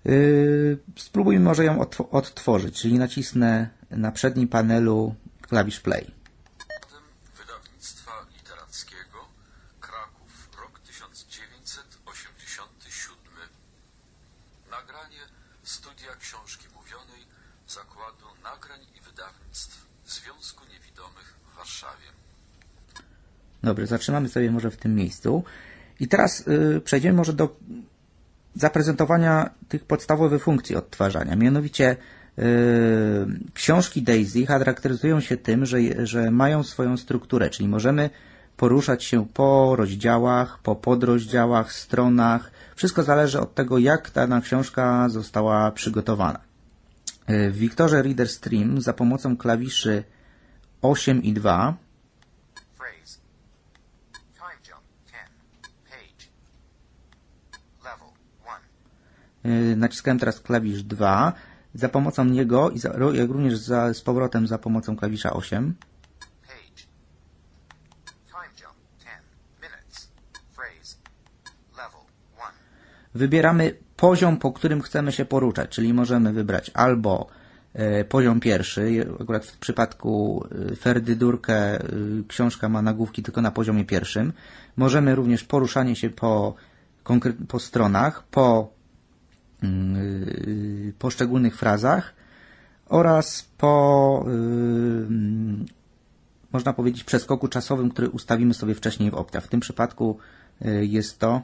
Yy, 0.05 0.77
spróbujmy 0.95 1.45
może 1.45 1.65
ją 1.65 1.85
odtworzyć, 2.11 2.81
czyli 2.81 2.99
nacisnę 2.99 3.69
na 3.91 4.11
przednim 4.11 4.47
panelu 4.47 5.15
klawisz 5.41 5.79
play. 5.79 6.11
Wydawnictwa 7.37 8.11
literackiego 8.37 9.17
Kraków, 9.79 10.49
rok 10.61 10.79
1987. 10.79 13.49
Nagranie 14.71 15.19
Studia 15.63 16.15
Książki 16.19 16.65
Mówionej 16.75 17.21
Zakładu 17.67 18.25
Nagrań 18.43 18.79
i 18.97 19.01
Wydawnictw 19.01 19.87
Związku 20.05 20.63
Niewidomych 20.73 21.35
w 21.51 21.55
Warszawie. 21.57 22.07
Dobrze, 23.63 23.87
zatrzymamy 23.87 24.29
sobie 24.29 24.51
może 24.51 24.71
w 24.71 24.77
tym 24.77 24.95
miejscu. 24.95 25.43
I 25.99 26.07
teraz 26.07 26.47
yy, 26.47 26.81
przejdziemy 26.81 27.17
może 27.17 27.33
do 27.33 27.55
zaprezentowania 28.55 29.49
tych 29.69 29.85
podstawowych 29.85 30.43
funkcji 30.43 30.75
odtwarzania. 30.75 31.35
Mianowicie 31.35 31.95
yy, 32.37 32.43
książki 33.53 34.01
Daisy 34.01 34.45
charakteryzują 34.45 35.19
się 35.19 35.37
tym, 35.37 35.65
że, 35.65 35.77
że 36.03 36.31
mają 36.31 36.63
swoją 36.63 36.97
strukturę, 36.97 37.49
czyli 37.49 37.69
możemy 37.69 38.09
poruszać 38.57 39.03
się 39.03 39.25
po 39.33 39.75
rozdziałach, 39.75 40.59
po 40.59 40.75
podrozdziałach, 40.75 41.73
stronach. 41.73 42.51
Wszystko 42.75 43.03
zależy 43.03 43.39
od 43.39 43.55
tego, 43.55 43.77
jak 43.77 44.11
dana 44.11 44.41
książka 44.41 45.09
została 45.09 45.71
przygotowana. 45.71 46.39
Yy, 47.27 47.51
w 47.51 47.57
Wiktorze 47.57 48.01
Reader 48.01 48.29
Stream 48.29 48.81
za 48.81 48.93
pomocą 48.93 49.37
klawiszy 49.37 50.03
8 50.81 51.23
i 51.23 51.33
2 51.33 51.77
Y, 59.34 59.34
naciskałem 59.75 60.19
teraz 60.19 60.39
klawisz 60.39 60.83
2. 60.83 61.33
Za 61.73 61.89
pomocą 61.89 62.25
niego, 62.25 62.69
i 62.69 62.79
za, 62.79 62.89
jak 63.13 63.29
również 63.29 63.57
za, 63.57 63.93
z 63.93 64.01
powrotem 64.01 64.47
za 64.47 64.57
pomocą 64.57 64.95
klawisza 64.95 65.33
8. 65.33 65.75
Wybieramy 73.15 73.73
poziom, 73.95 74.37
po 74.37 74.51
którym 74.51 74.81
chcemy 74.81 75.11
się 75.11 75.25
poruszać, 75.25 75.69
czyli 75.69 75.93
możemy 75.93 76.33
wybrać 76.33 76.71
albo 76.73 77.27
y, 78.01 78.05
poziom 78.05 78.39
pierwszy, 78.39 79.07
akurat 79.21 79.45
w 79.45 79.57
przypadku 79.57 80.45
y, 80.71 80.75
Ferdydurkę 80.75 81.79
książka 82.27 82.69
ma 82.69 82.81
nagłówki 82.81 83.23
tylko 83.23 83.41
na 83.41 83.51
poziomie 83.51 83.85
pierwszym. 83.85 84.33
Możemy 84.77 85.15
również 85.15 85.43
poruszanie 85.43 85.95
się 85.95 86.09
po, 86.09 86.55
po 87.47 87.59
stronach, 87.59 88.23
po 88.23 88.74
Y, 88.74 88.74
poszczególnych 90.99 91.57
frazach 91.57 92.13
oraz 92.85 93.49
po, 93.57 94.25
y, 94.27 95.07
można 96.51 96.73
powiedzieć, 96.73 97.03
przeskoku 97.03 97.47
czasowym, 97.47 97.89
który 97.89 98.09
ustawimy 98.09 98.53
sobie 98.53 98.75
wcześniej 98.75 99.11
w 99.11 99.13
Opta. 99.13 99.41
W 99.41 99.47
tym 99.47 99.59
przypadku 99.59 100.17
y, 100.65 100.85
jest 100.85 101.19
to 101.19 101.41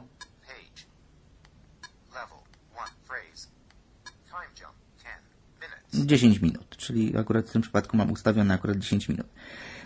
10 5.94 6.40
minut, 6.40 6.76
czyli 6.76 7.16
akurat 7.16 7.48
w 7.48 7.52
tym 7.52 7.62
przypadku 7.62 7.96
mam 7.96 8.10
ustawione 8.10 8.54
akurat 8.54 8.78
10 8.78 9.08
minut. 9.08 9.26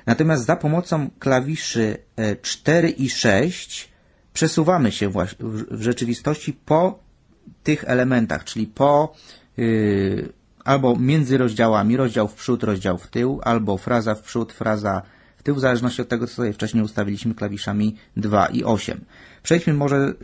Natomiast 0.07 0.45
za 0.45 0.57
pomocą 0.57 1.11
klawiszy 1.19 1.99
4 2.43 2.91
i 2.91 3.11
6 3.11 3.89
przesuwamy 4.33 4.93
się 4.93 5.11
w 5.41 5.83
rzeczywistości 5.83 6.53
po 6.53 7.06
tych 7.63 7.85
elementach, 7.85 8.45
czyli 8.45 8.67
po 8.67 9.15
yy, 9.57 10.33
albo 10.67 10.97
między 10.97 11.39
rozdziałami, 11.39 11.97
rozdział 11.97 12.29
w 12.29 12.35
przód, 12.35 12.63
rozdział 12.63 12.99
w 12.99 13.07
tył, 13.07 13.41
albo 13.43 13.79
fraza 13.79 14.15
w 14.15 14.23
przód, 14.23 14.53
fraza 14.53 15.03
w 15.37 15.43
tył, 15.43 15.55
w 15.55 15.61
zależności 15.61 16.03
od 16.03 16.09
tego, 16.09 16.27
co 16.27 16.35
sobie 16.35 16.53
wcześniej 16.53 16.85
ustawiliśmy 16.85 17.35
klawiszami 17.35 17.97
2 18.17 18.47
i 18.47 18.65
8. 18.65 19.05
Przejdźmy 19.43 19.75
może 19.75 19.97
yy, 19.97 20.15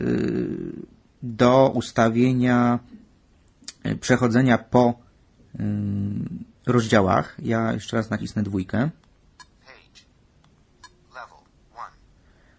do 1.23 1.71
ustawienia 1.73 2.79
yy, 3.83 3.95
przechodzenia 3.95 4.57
po 4.57 4.93
yy, 5.59 5.65
rozdziałach. 6.65 7.35
Ja 7.39 7.73
jeszcze 7.73 7.97
raz 7.97 8.09
nacisnę 8.09 8.43
dwójkę. 8.43 8.89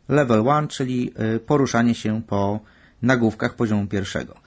Level 0.08 0.44
1, 0.44 0.68
czyli 0.68 1.12
yy, 1.18 1.40
poruszanie 1.40 1.94
się 1.94 2.22
po 2.22 2.60
nagłówkach 3.02 3.54
poziomu 3.54 3.86
pierwszego. 3.86 4.43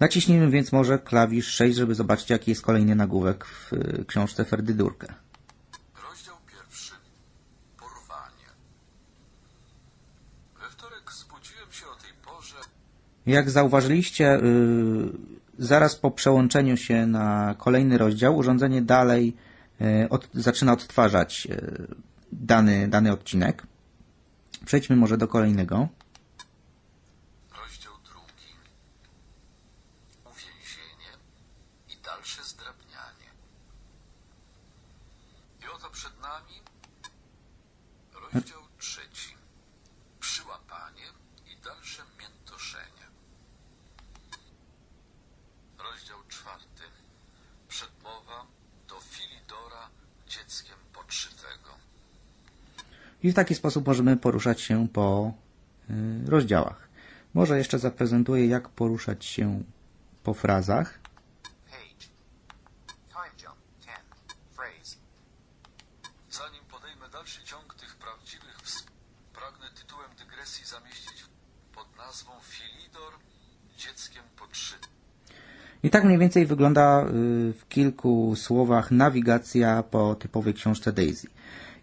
Naciśnijmy 0.00 0.50
więc 0.50 0.72
może 0.72 0.98
klawisz 0.98 1.46
6, 1.46 1.76
żeby 1.76 1.94
zobaczyć, 1.94 2.30
jaki 2.30 2.50
jest 2.50 2.62
kolejny 2.62 2.94
nagłówek 2.94 3.44
w 3.44 3.72
y, 3.72 4.04
książce 4.08 4.44
Ferdydurkę. 4.44 5.06
Rozdział 6.10 6.36
pierwszy. 6.46 6.94
Porwanie. 7.78 8.46
We 10.60 10.70
wtorek 10.70 11.12
zbudziłem 11.12 11.72
się 11.72 11.86
o 11.86 11.94
tej 11.94 12.12
porze. 12.24 12.56
Jak 13.26 13.50
zauważyliście, 13.50 14.24
yy, 14.24 15.12
zaraz 15.58 15.96
po 15.96 16.10
przełączeniu 16.10 16.76
się 16.76 17.06
na 17.06 17.54
kolejny 17.58 17.98
rozdział, 17.98 18.36
urządzenie 18.36 18.82
dalej 18.82 19.36
yy, 19.80 20.08
od, 20.10 20.28
zaczyna 20.34 20.72
odtwarzać 20.72 21.48
dany, 22.32 22.88
dany 22.88 23.12
odcinek. 23.12 23.62
Przejdźmy 24.64 24.96
może 24.96 25.16
do 25.16 25.28
kolejnego. 25.28 25.88
Rozdział 38.36 38.62
trzeci. 38.78 39.36
Przyłapanie 40.20 41.04
i 41.46 41.56
dalsze 41.64 42.02
miętoszenie. 42.20 43.06
Rozdział 45.78 46.18
czwarty. 46.28 46.82
Przedmowa 47.68 48.46
do 48.88 49.00
Filidora 49.00 49.90
dzieckiem 50.28 50.78
podszytego. 50.92 51.70
I 53.26 53.32
w 53.32 53.34
taki 53.34 53.54
sposób 53.54 53.86
możemy 53.86 54.16
poruszać 54.16 54.60
się 54.60 54.88
po 54.88 55.32
y, 55.90 55.94
rozdziałach. 56.30 56.88
Może 57.34 57.58
jeszcze 57.58 57.78
zaprezentuję, 57.78 58.46
jak 58.46 58.68
poruszać 58.68 59.24
się 59.24 59.62
po 60.22 60.34
frazach. 60.34 60.98
pragnę 69.34 69.66
tytułem 69.80 70.10
dygresji 70.18 70.64
zamieścić 70.64 71.24
pod 71.74 71.86
nazwą 71.98 72.32
Filidor 72.42 73.12
dzieckiem 73.78 74.22
podszytym. 74.38 74.90
I 75.82 75.90
tak 75.90 76.04
mniej 76.04 76.18
więcej 76.18 76.46
wygląda 76.46 77.04
y, 77.04 77.06
w 77.52 77.68
kilku 77.68 78.36
słowach 78.36 78.90
nawigacja 78.90 79.82
po 79.82 80.14
typowej 80.14 80.54
książce 80.54 80.92
Daisy. 80.92 81.28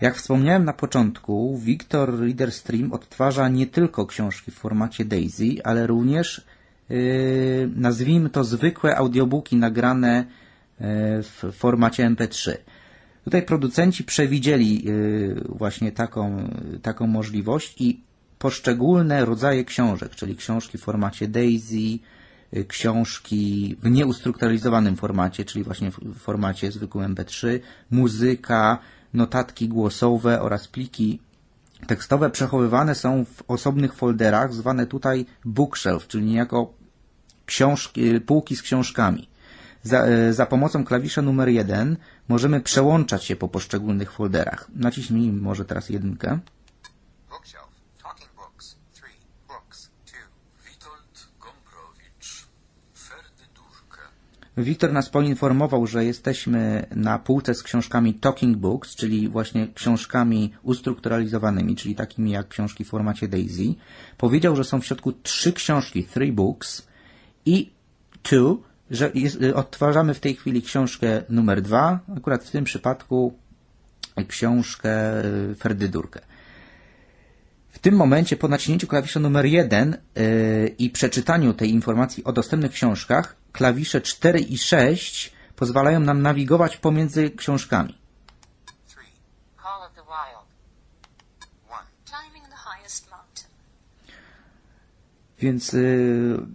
Jak 0.01 0.15
wspomniałem 0.15 0.65
na 0.65 0.73
początku, 0.73 1.57
Victor 1.57 2.19
Reader 2.19 2.51
Stream 2.51 2.91
odtwarza 2.91 3.49
nie 3.49 3.67
tylko 3.67 4.05
książki 4.05 4.51
w 4.51 4.55
formacie 4.55 5.05
Daisy, 5.05 5.63
ale 5.63 5.87
również 5.87 6.45
yy, 6.89 7.69
nazwijmy 7.75 8.29
to 8.29 8.43
zwykłe 8.43 8.97
audiobooki 8.97 9.55
nagrane 9.55 10.25
yy, 10.79 10.85
w 11.23 11.51
formacie 11.53 12.09
MP3. 12.09 12.57
Tutaj 13.23 13.43
producenci 13.43 14.03
przewidzieli 14.03 14.85
yy, 14.85 15.43
właśnie 15.49 15.91
taką, 15.91 16.49
taką 16.81 17.07
możliwość 17.07 17.81
i 17.81 18.03
poszczególne 18.43 19.25
rodzaje 19.25 19.63
książek, 19.63 20.15
czyli 20.15 20.35
książki 20.35 20.77
w 20.77 20.81
formacie 20.81 21.27
Daisy, 21.27 21.99
y, 22.57 22.65
książki 22.65 23.75
w 23.83 23.89
nieustrukturalizowanym 23.89 24.95
formacie, 24.95 25.45
czyli 25.45 25.63
właśnie 25.63 25.91
w 25.91 26.17
formacie 26.19 26.71
zwykłym 26.71 27.15
MP3, 27.15 27.59
muzyka, 27.91 28.79
notatki 29.13 29.67
głosowe 29.67 30.41
oraz 30.41 30.67
pliki 30.67 31.19
tekstowe 31.87 32.29
przechowywane 32.29 32.95
są 32.95 33.25
w 33.25 33.43
osobnych 33.47 33.93
folderach, 33.93 34.53
zwane 34.53 34.87
tutaj 34.87 35.25
bookshelf, 35.45 36.07
czyli 36.07 36.25
niejako 36.25 36.73
książki, 37.45 38.21
półki 38.21 38.55
z 38.55 38.61
książkami. 38.61 39.29
Za, 39.83 40.05
e, 40.05 40.33
za 40.33 40.45
pomocą 40.45 40.85
klawisza 40.85 41.21
numer 41.21 41.49
1 41.49 41.97
możemy 42.27 42.61
przełączać 42.61 43.23
się 43.23 43.35
po 43.35 43.47
poszczególnych 43.47 44.11
folderach. 44.11 44.67
Naciśnij 44.75 45.31
może 45.31 45.65
teraz 45.65 45.89
jedynkę. 45.89 46.39
Bookshelf. 47.29 47.71
Talking 48.03 48.31
books. 48.35 48.75
Three. 48.93 49.17
Books. 49.47 49.89
Two. 50.05 50.23
Witold 50.69 51.27
Gombrowicz, 51.39 52.47
Ferdydurkę, 52.95 54.01
Wiktor 54.57 54.93
nas 54.93 55.09
poinformował, 55.09 55.87
że 55.87 56.05
jesteśmy 56.05 56.85
na 56.95 57.19
półce 57.19 57.53
z 57.53 57.63
książkami 57.63 58.13
Talking 58.13 58.57
Books, 58.57 58.95
czyli 58.95 59.29
właśnie 59.29 59.67
książkami 59.73 60.53
ustrukturalizowanymi, 60.63 61.75
czyli 61.75 61.95
takimi 61.95 62.31
jak 62.31 62.47
książki 62.47 62.83
w 62.83 62.87
formacie 62.87 63.27
Daisy. 63.27 63.75
Powiedział, 64.17 64.55
że 64.55 64.63
są 64.63 64.81
w 64.81 64.85
środku 64.85 65.11
trzy 65.11 65.53
książki, 65.53 66.03
three 66.03 66.31
books 66.31 66.87
i 67.45 67.71
two, 68.23 68.57
że 68.91 69.11
jest, 69.13 69.41
y, 69.41 69.55
odtwarzamy 69.55 70.13
w 70.13 70.19
tej 70.19 70.35
chwili 70.35 70.61
książkę 70.61 71.23
numer 71.29 71.61
dwa, 71.61 71.99
akurat 72.17 72.43
w 72.43 72.51
tym 72.51 72.63
przypadku 72.63 73.33
książkę 74.27 75.25
y, 75.51 75.55
Ferdydurkę. 75.55 76.21
W 77.69 77.79
tym 77.79 77.95
momencie 77.95 78.37
po 78.37 78.47
naciśnięciu 78.47 78.87
klawisza 78.87 79.19
numer 79.19 79.45
1 79.45 79.97
yy, 80.15 80.67
i 80.67 80.89
przeczytaniu 80.89 81.53
tej 81.53 81.69
informacji 81.69 82.23
o 82.23 82.33
dostępnych 82.33 82.71
książkach, 82.71 83.42
klawisze 83.53 84.01
4 84.01 84.39
i 84.39 84.57
6 84.57 85.33
pozwalają 85.55 85.99
nam 85.99 86.21
nawigować 86.21 86.77
pomiędzy 86.77 87.31
książkami. 87.31 88.03
Więc 95.39 95.73
yy, 95.73 96.45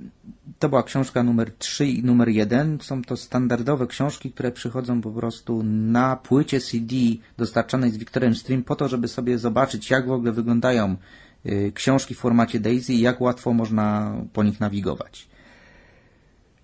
to 0.59 0.69
była 0.69 0.83
książka 0.83 1.23
numer 1.23 1.53
3 1.59 1.87
i 1.87 2.05
numer 2.05 2.29
1. 2.29 2.79
Są 2.81 3.03
to 3.03 3.17
standardowe 3.17 3.87
książki, 3.87 4.33
które 4.33 4.53
przychodzą 4.53 5.01
po 5.01 5.11
prostu 5.11 5.63
na 5.63 6.17
płycie 6.17 6.61
CD 6.61 6.97
dostarczanej 7.37 7.91
z 7.91 7.97
Victorem 7.97 8.35
Stream 8.35 8.63
po 8.63 8.77
to, 8.77 8.89
żeby 8.89 9.09
sobie 9.09 9.39
zobaczyć, 9.39 9.91
jak 9.91 10.07
w 10.07 10.13
ogóle 10.13 10.33
wyglądają 10.33 10.97
yy, 11.45 11.73
książki 11.73 12.15
w 12.15 12.19
formacie 12.19 12.61
Daisy 12.61 12.93
i 12.93 13.01
jak 13.01 13.21
łatwo 13.21 13.53
można 13.53 14.17
po 14.33 14.43
nich 14.43 14.61
nawigować. 14.61 15.28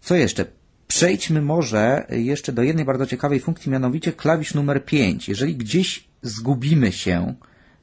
Co 0.04 0.14
jeszcze? 0.14 0.44
Przejdźmy 0.86 1.42
może 1.42 2.06
jeszcze 2.10 2.52
do 2.52 2.62
jednej 2.62 2.84
bardzo 2.84 3.06
ciekawej 3.06 3.40
funkcji, 3.40 3.72
mianowicie 3.72 4.12
klawisz 4.12 4.54
numer 4.54 4.84
5. 4.84 5.28
Jeżeli 5.28 5.56
gdzieś 5.56 6.04
zgubimy 6.22 6.92
się, 6.92 7.34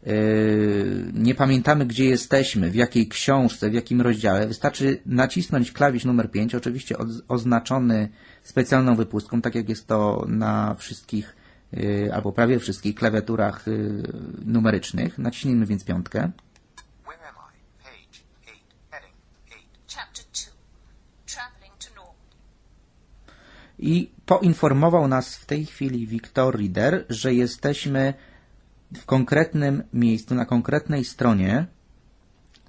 yy, 0.06 0.14
nie 1.14 1.36
pamiętamy 1.36 1.86
gdzie 1.86 2.06
jesteśmy, 2.06 2.72
w 2.72 2.76
jakiej 2.76 3.08
książce, 3.08 3.70
w 3.70 3.74
jakim 3.74 4.02
rozdziale, 4.02 4.48
wystarczy 4.48 5.02
nacisnąć 5.06 5.72
klawisz 5.72 6.06
numer 6.06 6.32
5, 6.32 6.56
oczywiście 6.56 6.98
oz- 6.98 7.22
oznaczony 7.28 8.10
specjalną 8.44 8.96
wypustką, 8.96 9.42
tak 9.42 9.56
jak 9.56 9.70
jest 9.70 9.88
to 9.88 10.26
na 10.28 10.76
wszystkich 10.76 11.36
yy, 11.74 12.14
albo 12.14 12.32
prawie 12.32 12.60
wszystkich 12.60 12.96
klawiaturach 12.96 13.68
yy, 13.68 14.04
numerycznych. 14.46 15.18
Naciśnijmy 15.18 15.66
więc 15.66 15.86
piątkę. 15.86 16.32
I 23.82 24.12
poinformował 24.26 25.08
nas 25.08 25.36
w 25.36 25.46
tej 25.46 25.66
chwili 25.66 26.08
Victor 26.08 26.58
Reader, 26.58 27.06
że 27.10 27.34
jesteśmy 27.34 28.14
w 28.96 29.06
konkretnym 29.06 29.84
miejscu, 29.94 30.36
na 30.36 30.46
konkretnej 30.46 31.06
stronie 31.06 31.66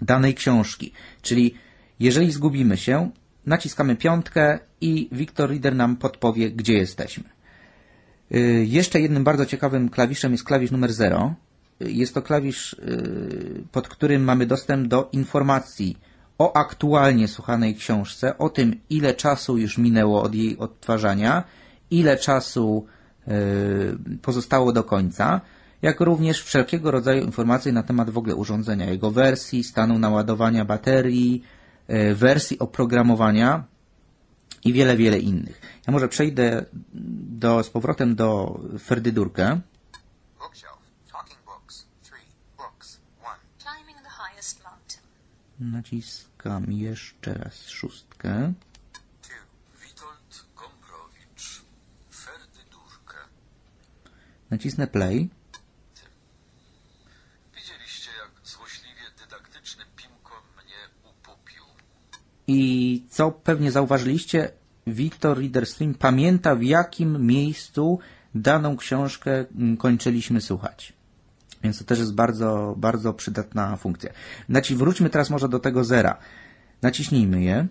danej 0.00 0.34
książki. 0.34 0.92
Czyli 1.22 1.54
jeżeli 2.00 2.32
zgubimy 2.32 2.76
się, 2.76 3.10
naciskamy 3.46 3.96
piątkę 3.96 4.58
i 4.80 5.08
Victor 5.12 5.50
Reader 5.50 5.74
nam 5.74 5.96
podpowie, 5.96 6.50
gdzie 6.50 6.72
jesteśmy. 6.72 7.24
Y, 8.34 8.64
Jeszcze 8.68 9.00
jednym 9.00 9.24
bardzo 9.24 9.46
ciekawym 9.46 9.88
klawiszem 9.88 10.32
jest 10.32 10.44
klawisz 10.44 10.70
numer 10.70 10.92
0. 10.92 11.34
Y, 11.82 11.92
Jest 11.92 12.14
to 12.14 12.22
klawisz, 12.22 12.72
y, 12.72 13.64
pod 13.72 13.88
którym 13.88 14.24
mamy 14.24 14.46
dostęp 14.46 14.88
do 14.88 15.08
informacji 15.12 15.98
o 16.42 16.56
aktualnie 16.56 17.28
słuchanej 17.28 17.74
książce, 17.74 18.38
o 18.38 18.48
tym, 18.48 18.80
ile 18.90 19.14
czasu 19.14 19.58
już 19.58 19.78
minęło 19.78 20.22
od 20.22 20.34
jej 20.34 20.58
odtwarzania, 20.58 21.44
ile 21.90 22.16
czasu 22.16 22.86
y, 23.28 24.18
pozostało 24.22 24.72
do 24.72 24.84
końca, 24.84 25.40
jak 25.82 26.00
również 26.00 26.42
wszelkiego 26.42 26.90
rodzaju 26.90 27.24
informacje 27.24 27.72
na 27.72 27.82
temat 27.82 28.10
w 28.10 28.18
ogóle 28.18 28.34
urządzenia, 28.34 28.90
jego 28.90 29.10
wersji, 29.10 29.64
stanu 29.64 29.98
naładowania 29.98 30.64
baterii, 30.64 31.42
y, 31.90 32.14
wersji 32.14 32.58
oprogramowania, 32.58 33.64
i 34.64 34.72
wiele, 34.72 34.96
wiele 34.96 35.18
innych. 35.18 35.60
Ja 35.86 35.92
może 35.92 36.08
przejdę 36.08 36.64
do, 37.42 37.62
z 37.62 37.70
powrotem 37.70 38.14
do 38.14 38.60
Ferdydurkę. 38.84 39.60
Bookshelf. 40.38 40.78
Talking 41.12 41.40
books. 41.46 41.86
Three. 42.02 42.26
Books. 42.56 43.00
One. 43.22 43.38
Climbing 43.58 43.98
the 44.02 44.14
highest 44.22 44.64
mountain. 44.64 45.02
Naciskam 45.60 46.72
jeszcze 46.72 47.34
raz 47.34 47.68
szóstkę. 47.68 48.52
Witold 49.82 50.44
Gombrowicz, 50.56 51.62
Ferdydurkę. 52.10 53.18
Nacisnę 54.50 54.86
play. 54.86 55.28
Widzieliście, 57.54 58.10
jak 58.22 58.48
złośliwie 58.48 59.02
dydaktyczny 59.24 59.84
Pimko 59.96 60.42
mnie 60.56 61.10
upupił. 61.10 61.64
I 62.46 63.02
co 63.10 63.30
pewnie 63.30 63.72
zauważyliście, 63.72 64.52
Victor 64.86 65.38
Reader 65.38 65.66
Stream 65.66 65.94
pamięta 65.94 66.54
w 66.54 66.62
jakim 66.62 67.26
miejscu 67.26 67.98
daną 68.34 68.76
książkę 68.76 69.44
kończyliśmy 69.78 70.40
słuchać. 70.40 70.92
Więc 71.64 71.78
to 71.78 71.84
też 71.84 71.98
jest 71.98 72.14
bardzo, 72.14 72.74
bardzo 72.76 73.14
przydatna 73.14 73.76
funkcja. 73.76 74.10
Znaczy, 74.48 74.76
wróćmy 74.76 75.10
teraz 75.10 75.30
może 75.30 75.48
do 75.48 75.58
tego 75.58 75.84
zera. 75.84 76.16
Naciśnijmy 76.82 77.42
je. 77.42 77.66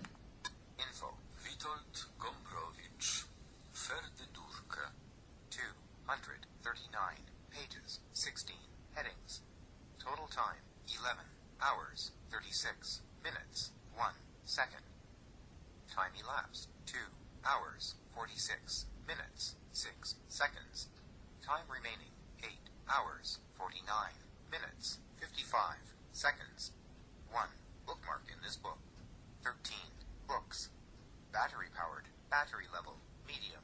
Battery 32.32 32.64
level, 32.72 32.96
medium. 33.28 33.60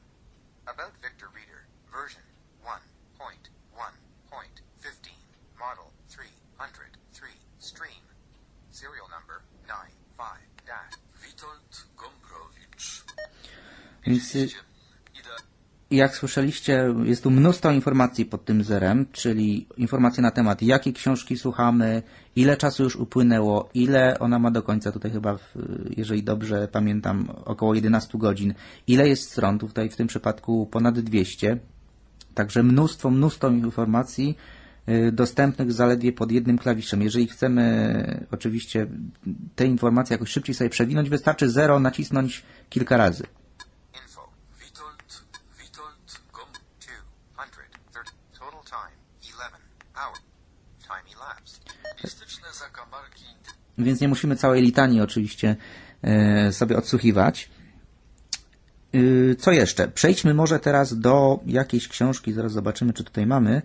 About 0.69 0.93
Victor 1.01 1.33
Reader, 1.33 1.65
version 1.89 2.21
1.1.15, 2.61 3.49
model 5.59 5.91
303, 6.11 7.31
stream. 7.59 8.05
Serial 8.71 9.09
number 9.09 9.41
95 9.67 10.37
dash. 10.67 10.93
Witold 11.17 11.85
Gombrowicz. 11.97 13.09
Jak 15.91 16.17
słyszeliście, 16.17 16.95
jest 17.05 17.23
tu 17.23 17.31
mnóstwo 17.31 17.71
informacji 17.71 18.25
pod 18.25 18.45
tym 18.45 18.65
zerem, 18.65 19.07
czyli 19.13 19.67
informacje 19.77 20.23
na 20.23 20.31
temat, 20.31 20.63
jakie 20.63 20.93
książki 20.93 21.39
słuchamy, 21.39 22.03
ile 22.37 22.57
czasu 22.57 22.83
już 22.83 22.97
upłynęło, 22.97 23.69
ile 23.75 24.19
ona 24.19 24.39
ma 24.39 24.51
do 24.51 24.63
końca, 24.63 24.93
tutaj 24.93 25.11
chyba, 25.11 25.39
jeżeli 25.97 26.23
dobrze 26.23 26.69
pamiętam, 26.73 27.29
około 27.45 27.75
11 27.75 28.19
godzin, 28.19 28.55
ile 28.87 29.09
jest 29.09 29.31
stron, 29.31 29.59
tutaj 29.59 29.91
w 29.91 29.97
tym 29.97 30.07
przypadku 30.07 30.67
ponad 30.67 31.01
200, 31.01 31.59
także 32.35 32.63
mnóstwo, 32.63 33.11
mnóstwo 33.11 33.49
informacji 33.49 34.37
y, 34.89 35.13
dostępnych 35.13 35.73
zaledwie 35.73 36.13
pod 36.13 36.33
jednym 36.33 36.59
klawiszem. 36.59 37.03
Jeżeli 37.03 37.27
chcemy 37.27 38.27
oczywiście 38.31 38.87
te 39.57 39.67
informacje 39.67 40.15
jakoś 40.15 40.31
szybciej 40.31 40.55
sobie 40.55 40.71
przewinąć, 40.71 41.11
wystarczy 41.11 41.49
0 41.51 41.81
nacisnąć 41.81 42.43
kilka 42.71 42.97
razy. 42.97 43.25
Więc 53.79 54.01
nie 54.01 54.09
musimy 54.09 54.37
całej 54.37 54.63
litanii 54.63 55.01
oczywiście 55.01 55.57
e, 56.03 56.53
sobie 56.53 56.77
odsłuchiwać. 56.77 57.51
Y, 58.95 59.37
Co 59.39 59.53
jeszcze? 59.53 59.89
Przejdźmy 59.89 60.35
może 60.35 60.61
teraz 60.61 60.99
do 60.99 61.41
jakiejś 61.47 61.89
książki, 61.89 62.33
zaraz 62.33 62.53
zobaczymy, 62.53 62.93
czy 62.93 63.05
tutaj 63.05 63.27
mamy, 63.27 63.63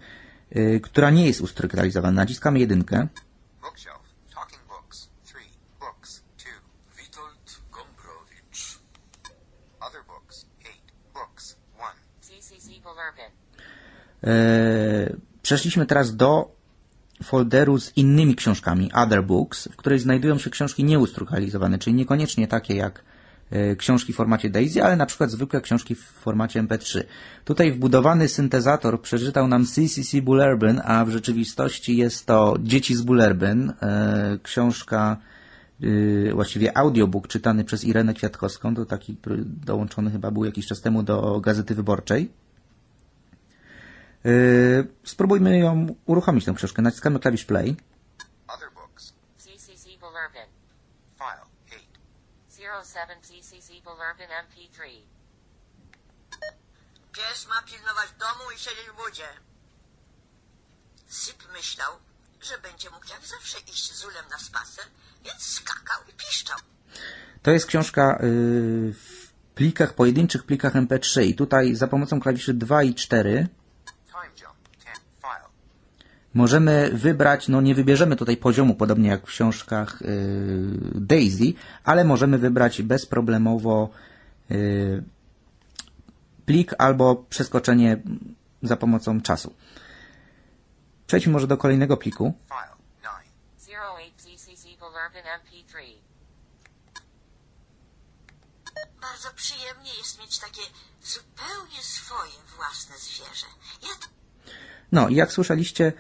y, 0.56 0.80
która 0.84 1.10
nie 1.10 1.28
jest 1.28 1.42
ustrukturalizowana. 1.42 2.22
Naciskamy 2.22 2.60
jedynkę. 2.60 3.08
Bookshelf. 3.62 4.02
Talking 4.36 4.62
books. 4.68 5.10
3. 5.26 5.34
Books. 5.80 6.24
2. 6.38 6.50
Witold 6.98 7.62
Gombrowicz. 7.72 8.80
Other 9.80 10.02
books. 10.08 10.46
8. 10.62 10.72
Books. 11.14 11.56
1. 11.78 12.42
CCC 12.42 12.68
Bullerbin. 12.84 13.32
Przeszliśmy 15.42 15.86
teraz 15.86 16.16
do 16.16 16.56
folderu 17.34 17.80
z 17.80 17.98
innymi 17.98 18.36
książkami, 18.36 18.92
Other 18.94 19.24
Books, 19.24 19.68
w 19.68 19.76
której 19.76 20.00
znajdują 20.00 20.38
się 20.38 20.50
książki 20.50 20.84
nieustrukturalizowane, 20.84 21.80
czyli 21.80 21.94
niekoniecznie 21.94 22.48
takie 22.48 22.76
jak 22.76 23.04
e, 23.52 23.76
książki 23.76 24.14
w 24.14 24.16
formacie 24.16 24.50
DAISY, 24.50 24.84
ale 24.84 24.96
na 24.96 25.06
przykład 25.06 25.32
zwykłe 25.32 25.62
książki 25.62 25.96
w 25.96 26.04
formacie 26.04 26.64
MP3. 26.64 27.04
Tutaj 27.46 27.72
wbudowany 27.72 28.28
syntezator 28.28 29.02
przeczytał 29.02 29.48
nam 29.48 29.66
CCC 29.66 30.22
Bullerbyn, 30.22 30.82
a 30.86 31.06
w 31.06 31.10
rzeczywistości 31.10 31.98
jest 31.98 32.26
to 32.26 32.58
Dzieci 32.60 32.96
z 32.96 33.02
Bullerbyn, 33.02 33.74
e, 33.82 34.38
książka, 34.44 35.18
y, 35.84 36.32
właściwie 36.34 36.78
audiobook 36.78 37.28
czytany 37.28 37.64
przez 37.64 37.84
Irenę 37.84 38.14
Kwiatkowską, 38.14 38.76
to 38.76 38.86
taki, 38.86 39.18
dołączony 39.66 40.12
chyba 40.12 40.32
był 40.32 40.46
jakiś 40.46 40.68
czas 40.68 40.82
temu 40.82 41.04
do 41.04 41.40
Gazety 41.40 41.76
Wyborczej. 41.76 42.43
Yy, 44.24 44.88
Spróbujmy 45.04 45.60
ją 45.60 45.88
uruchomić 46.06 46.46
tę 46.46 46.54
książkę. 46.54 46.82
Naciskamy 46.82 47.20
klawisz 47.20 47.46
play. 47.46 47.76
Other 48.48 48.72
books. 48.72 49.14
CCC. 49.38 49.90
File. 51.18 51.46
8. 51.68 52.84
07 52.84 53.22
CCC 53.22 53.74
Bullerbin 53.84 54.28
MP3. 54.28 54.80
Pies 57.14 57.48
ma 57.48 57.62
pilnować 57.62 58.10
domu 58.20 58.52
i 58.56 58.60
siedzieć 58.60 58.90
w 58.94 59.06
budzie. 59.06 59.28
Sip 61.10 61.54
myślał, 61.54 61.92
że 62.42 62.58
będzie 62.58 62.90
mógł 62.90 63.08
jak 63.10 63.26
zawsze 63.26 63.58
iść 63.60 63.94
z 63.94 64.06
ulem 64.06 64.26
na 64.32 64.38
spacer, 64.38 64.86
więc 65.26 65.42
skakał 65.44 66.02
i 66.10 66.14
piszczał. 66.14 66.60
To 67.42 67.52
jest 67.52 67.66
książka 67.66 68.20
yy, 68.22 68.94
w 68.94 69.32
plikach, 69.56 69.94
pojedynczych 69.94 70.44
plikach 70.44 70.74
MP3 70.74 71.24
i 71.24 71.36
tutaj 71.36 71.76
za 71.76 71.88
pomocą 71.88 72.20
klawiszy 72.20 72.54
2 72.54 72.84
i 72.84 72.96
4 72.96 73.48
Time 74.14 74.32
jump. 74.42 74.56
10. 74.80 74.98
File. 75.22 75.48
Możemy 76.34 76.90
wybrać, 76.94 77.48
no 77.48 77.62
nie 77.62 77.76
wybierzemy 77.76 78.16
tutaj 78.16 78.38
poziomu, 78.38 78.76
podobnie 78.76 79.10
jak 79.10 79.22
w 79.22 79.26
książkach 79.26 80.02
yy, 80.02 80.12
Daisy, 80.96 81.54
ale 81.84 82.04
możemy 82.04 82.38
wybrać 82.38 82.82
bezproblemowo 82.82 83.90
yy, 84.50 85.04
plik 86.46 86.74
albo 86.78 87.16
przeskoczenie 87.16 87.98
za 88.62 88.78
pomocą 88.78 89.22
czasu. 89.22 89.54
Przejdźmy 91.08 91.34
może 91.34 91.48
do 91.48 91.58
kolejnego 91.58 91.98
pliku. 91.98 92.34
File. 92.48 92.74
9. 93.60 93.84
08 93.98 94.12
CCC 94.18 94.68
Bullerbin 94.80 95.24
MP3. 95.24 95.78
Bardzo 99.02 99.30
przyjemnie 99.36 99.92
jest 99.98 100.20
mieć 100.20 100.40
takie 100.40 100.62
zupełnie 101.04 101.82
swoje 101.82 102.32
własne 102.58 102.98
zwierzę. 102.98 103.46
Ja 103.82 103.90
No 104.92 105.10
i 105.10 105.16
jak 105.16 105.32
słyszeliście, 105.32 105.94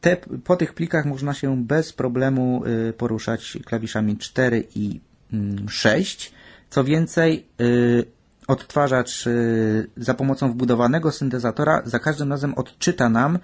te, 0.00 0.16
po 0.44 0.56
tych 0.56 0.74
plikach 0.74 1.04
można 1.04 1.34
się 1.34 1.64
bez 1.64 1.92
problemu 1.92 2.62
yy, 2.66 2.92
poruszać 2.92 3.58
klawiszami 3.64 4.18
4 4.18 4.64
i 4.74 5.00
mm, 5.32 5.68
6. 5.68 6.32
Co 6.70 6.84
więcej, 6.84 7.46
yy, 7.58 8.04
odtwarzacz 8.46 9.26
yy, 9.26 9.90
za 9.96 10.14
pomocą 10.14 10.52
wbudowanego 10.52 11.12
syntezatora 11.12 11.82
za 11.84 11.98
każdym 11.98 12.30
razem 12.30 12.54
odczyta 12.54 13.08
nam 13.08 13.38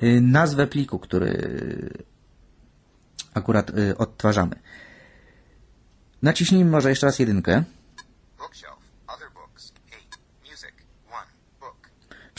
yy, 0.00 0.20
nazwę 0.20 0.66
pliku, 0.66 0.98
który 0.98 1.32
akurat 3.34 3.76
yy, 3.76 3.96
odtwarzamy. 3.96 4.56
Naciśnijmy 6.22 6.70
może 6.70 6.88
jeszcze 6.88 7.06
raz 7.06 7.18
jedynkę. 7.18 7.64
Bookshelf. 8.38 8.78
Other 9.06 9.28
books. 9.34 9.72
8. 9.88 9.98
Music. 10.50 10.74
1. 11.06 11.24
Book. 11.60 11.76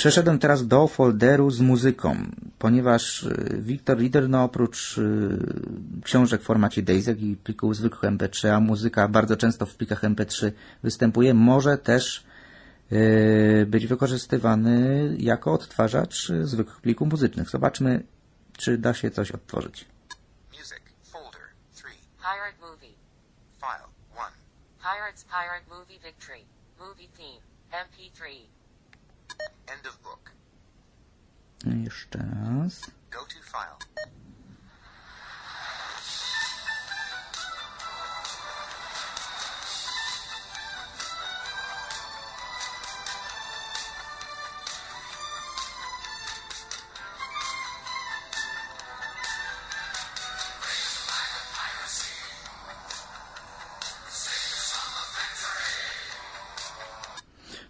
Przeszedłem 0.06 0.40
teraz 0.40 0.68
do 0.68 0.88
folderu 0.88 1.52
z 1.52 1.60
muzyką, 1.60 2.32
ponieważ 2.60 3.24
y, 3.24 3.58
Victor 3.62 3.98
Reader, 4.00 4.30
no 4.30 4.44
oprócz 4.44 4.98
y, 4.98 6.02
książek 6.04 6.42
w 6.42 6.46
formacie 6.46 6.82
DAISY 6.82 7.16
i 7.20 7.36
plików 7.36 7.76
zwykłych 7.76 8.12
MP3, 8.12 8.48
a 8.48 8.60
muzyka 8.60 9.08
bardzo 9.08 9.38
często 9.38 9.66
w 9.66 9.76
plikach 9.76 10.04
MP3 10.04 10.52
występuje, 10.84 11.34
może 11.34 11.78
też 11.78 12.24
y, 12.92 13.66
być 13.70 13.88
wykorzystywany 13.88 15.10
jako 15.20 15.54
odtwarzacz 15.54 16.32
zwykłych 16.42 16.82
plików 16.82 17.10
muzycznych. 17.12 17.50
Zobaczmy, 17.50 18.04
czy 18.58 18.78
da 18.78 18.94
się 18.94 19.12
coś 19.12 19.32
odtworzyć. 19.32 19.86
Music. 20.52 20.84
Folder. 21.04 21.42
3. 21.74 21.84
Pirate 22.18 22.60
Movie. 22.62 22.94
File. 23.60 23.88
1. 24.16 24.34
Pirates 24.80 25.24
Pirate 25.24 25.66
Movie 25.70 26.00
Victory. 26.00 26.42
Movie 26.80 27.08
Theme. 27.18 27.42
MP3. 27.72 28.56
End 29.68 29.88
of 29.88 29.98
book. 30.04 30.32
Jeszcze 31.84 32.18
raz. 32.18 32.82
Go 33.12 33.20
to 33.20 33.44
file. 33.44 34.06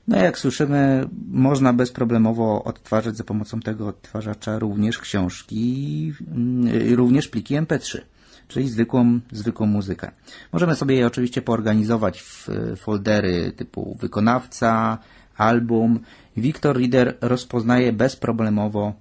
No 0.07 0.17
jak 0.17 0.39
słyszymy, 0.39 1.09
można 1.31 1.73
bezproblemowo 1.73 2.63
odtwarzać 2.63 3.17
za 3.17 3.23
pomocą 3.23 3.59
tego 3.59 3.87
odtwarzacza 3.87 4.59
również 4.59 4.99
książki, 4.99 6.13
mm, 6.31 6.93
również 6.95 7.27
pliki 7.27 7.55
MP3, 7.55 8.01
czyli 8.47 8.69
zwykłą, 8.69 9.19
zwykłą 9.31 9.65
muzykę. 9.65 10.11
Możemy 10.53 10.75
sobie 10.75 10.95
je 10.95 11.07
oczywiście 11.07 11.41
poorganizować 11.41 12.21
w 12.21 12.47
foldery 12.77 13.51
typu 13.51 13.97
wykonawca, 14.01 14.97
album. 15.37 15.99
Victor 16.37 16.77
Reader 16.77 17.17
rozpoznaje 17.21 17.93
bezproblemowo 17.93 18.93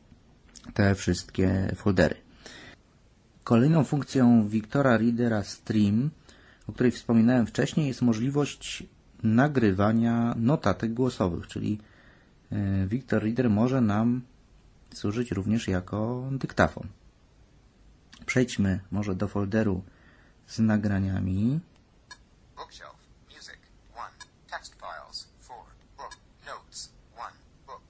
te 0.74 0.94
wszystkie 0.94 1.72
foldery. 1.76 2.14
Kolejną 3.44 3.84
funkcją 3.84 4.48
Victora 4.48 4.98
Readera 4.98 5.42
Stream, 5.42 6.10
o 6.66 6.72
której 6.72 6.92
wspominałem 6.92 7.46
wcześniej, 7.46 7.86
jest 7.86 8.02
możliwość 8.02 8.84
nagrywania 9.24 10.34
notatek 10.36 10.94
głosowych, 10.94 11.46
czyli 11.46 11.78
e, 12.52 12.86
Victor 12.86 13.22
Reader 13.22 13.50
może 13.50 13.80
nam 13.80 14.22
służyć 14.94 15.30
również 15.30 15.68
jako 15.68 16.28
dyktafon. 16.32 16.88
Przejdźmy 18.26 18.80
może 18.90 19.14
do 19.14 19.28
folderu 19.28 19.82
z 20.46 20.58
nagraniami. 20.58 21.60
Bookshelf. 22.56 22.96
Music. 23.28 23.58
1. 23.94 24.04
Text 24.50 24.74
files. 24.74 25.28
4. 25.44 25.60
Book. 25.96 26.16
Notes. 26.46 26.92
1. 27.16 27.32
Book. 27.66 27.82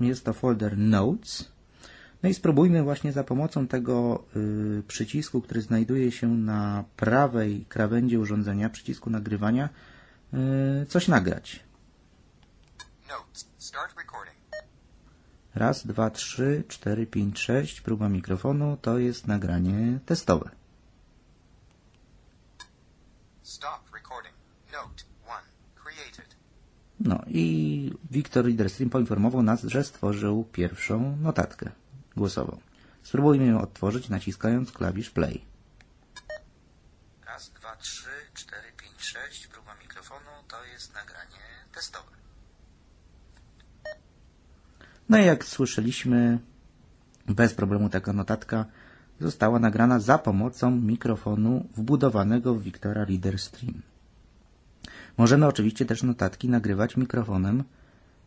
Jest 0.00 0.24
to 0.24 0.32
folder 0.32 0.78
Notes. 0.78 1.50
No 2.22 2.28
i 2.28 2.34
spróbujmy 2.34 2.82
właśnie 2.82 3.12
za 3.12 3.24
pomocą 3.24 3.66
tego 3.66 4.24
y, 4.36 4.82
przycisku, 4.88 5.40
który 5.40 5.62
znajduje 5.62 6.12
się 6.12 6.28
na 6.28 6.84
prawej 6.96 7.64
krawędzi 7.68 8.18
urządzenia, 8.18 8.70
przycisku 8.70 9.10
nagrywania, 9.10 9.68
coś 10.88 11.08
nagrać. 11.08 11.70
Raz, 15.54 15.86
dwa, 15.86 16.10
trzy, 16.10 16.64
cztery, 16.68 17.06
pięć, 17.06 17.38
sześć. 17.38 17.80
Próba 17.80 18.08
mikrofonu 18.08 18.76
to 18.76 18.98
jest 18.98 19.26
nagranie 19.26 19.98
testowe. 20.06 20.50
Stop 23.42 23.80
recording. 23.94 24.34
Note 24.72 25.04
1. 25.26 25.42
Created. 25.74 26.36
No 27.00 27.24
i 27.26 27.92
Wiktor 28.10 28.44
Readerstream 28.44 28.90
poinformował 28.90 29.42
nas, 29.42 29.62
że 29.62 29.84
stworzył 29.84 30.44
pierwszą 30.44 31.16
notatkę 31.16 31.70
głosową. 32.16 32.60
Spróbujmy 33.02 33.46
ją 33.46 33.60
odtworzyć 33.60 34.08
naciskając 34.08 34.72
klawisz 34.72 35.10
play. 35.10 35.44
Raz, 37.26 37.50
dwa, 37.50 37.76
trzy, 37.76 38.10
cztery, 38.34 38.72
pięć, 38.76 39.02
sześć. 39.02 39.46
Próba 39.46 39.74
to 40.48 40.64
jest 40.64 40.94
nagranie 40.94 41.44
testowe. 41.74 42.10
No 45.08 45.18
i 45.18 45.24
jak 45.24 45.44
słyszeliśmy, 45.44 46.38
bez 47.26 47.54
problemu 47.54 47.88
taka 47.88 48.12
notatka 48.12 48.64
została 49.20 49.58
nagrana 49.58 50.00
za 50.00 50.18
pomocą 50.18 50.70
mikrofonu 50.70 51.68
wbudowanego 51.76 52.54
w 52.54 52.62
Wiktora 52.62 53.04
Reader 53.04 53.38
Stream. 53.38 53.82
Możemy 55.16 55.46
oczywiście 55.46 55.86
też 55.86 56.02
notatki 56.02 56.48
nagrywać 56.48 56.96
mikrofonem 56.96 57.64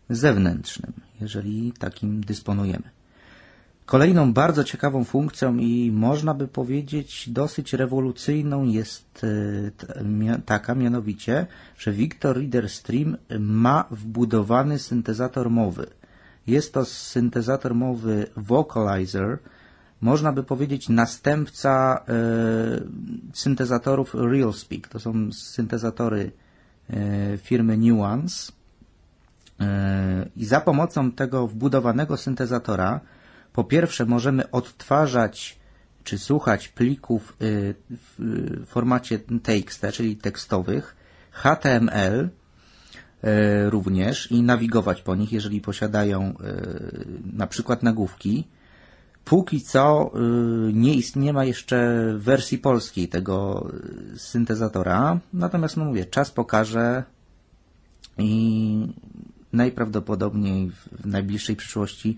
zewnętrznym, 0.10 0.93
jeżeli 1.22 1.72
takim 1.72 2.22
dysponujemy. 2.22 2.89
Kolejną 3.86 4.34
bardzo 4.34 4.63
ciekawą 4.63 5.04
funkcją 5.04 5.58
i 5.58 5.91
można 5.91 6.34
by 6.34 6.48
powiedzieć 6.48 7.30
dosyć 7.30 7.74
rewolucyjną 7.74 8.63
jest 8.63 9.26
e, 10.28 10.41
taka 10.46 10.76
mianowicie, 10.76 11.48
że 11.78 11.91
Victor 11.91 12.38
Reader 12.38 12.69
Stream 12.69 13.17
ma 13.39 13.86
wbudowany 13.91 14.80
syntezator 14.80 15.50
mowy. 15.50 15.88
Jest 16.48 16.74
to 16.74 16.86
syntezator 16.86 17.76
mowy 17.76 18.28
Vocalizer, 18.38 19.39
można 20.02 20.32
by 20.32 20.43
powiedzieć 20.43 20.89
następca 20.89 22.04
e, 22.08 22.13
syntezatorów 23.34 24.15
RealSpeak. 24.15 24.88
To 24.88 25.00
są 25.00 25.32
syntezatory 25.32 26.32
e, 26.89 27.38
firmy 27.38 27.78
Nuance. 27.78 28.52
I 30.36 30.46
za 30.46 30.62
pomocą 30.62 31.12
tego 31.12 31.48
wbudowanego 31.48 32.17
syntezatora, 32.17 33.00
po 33.54 33.63
pierwsze, 33.63 34.06
możemy 34.06 34.52
odtwarzać 34.52 35.60
czy 36.04 36.18
słuchać 36.18 36.68
plików 36.68 37.38
y, 37.42 37.76
w 37.89 38.66
formacie 38.66 39.20
TXT, 39.20 39.86
czyli 39.92 40.16
tekstowych, 40.16 40.96
HTML 41.32 42.30
y, 43.24 43.70
również 43.70 44.32
i 44.32 44.42
nawigować 44.42 45.02
po 45.02 45.16
nich, 45.16 45.32
jeżeli 45.32 45.62
posiadają 45.62 46.30
y, 46.30 46.36
na 47.34 47.48
przykład 47.48 47.84
nagłówki. 47.84 48.48
Póki 49.26 49.62
co 49.62 50.12
nie, 50.74 50.96
nie 51.16 51.34
ma 51.34 51.46
jeszcze 51.46 52.06
wersji 52.18 52.58
polskiej 52.58 53.08
tego 53.08 53.68
syntezatora, 54.18 55.20
natomiast 55.34 55.78
no 55.78 55.86
mówię, 55.86 56.06
czas 56.06 56.32
pokaże 56.32 57.04
i 58.18 58.88
najprawdopodobniej 59.54 60.72
w 60.92 61.06
najbliższej 61.06 61.56
przyszłości 61.56 62.18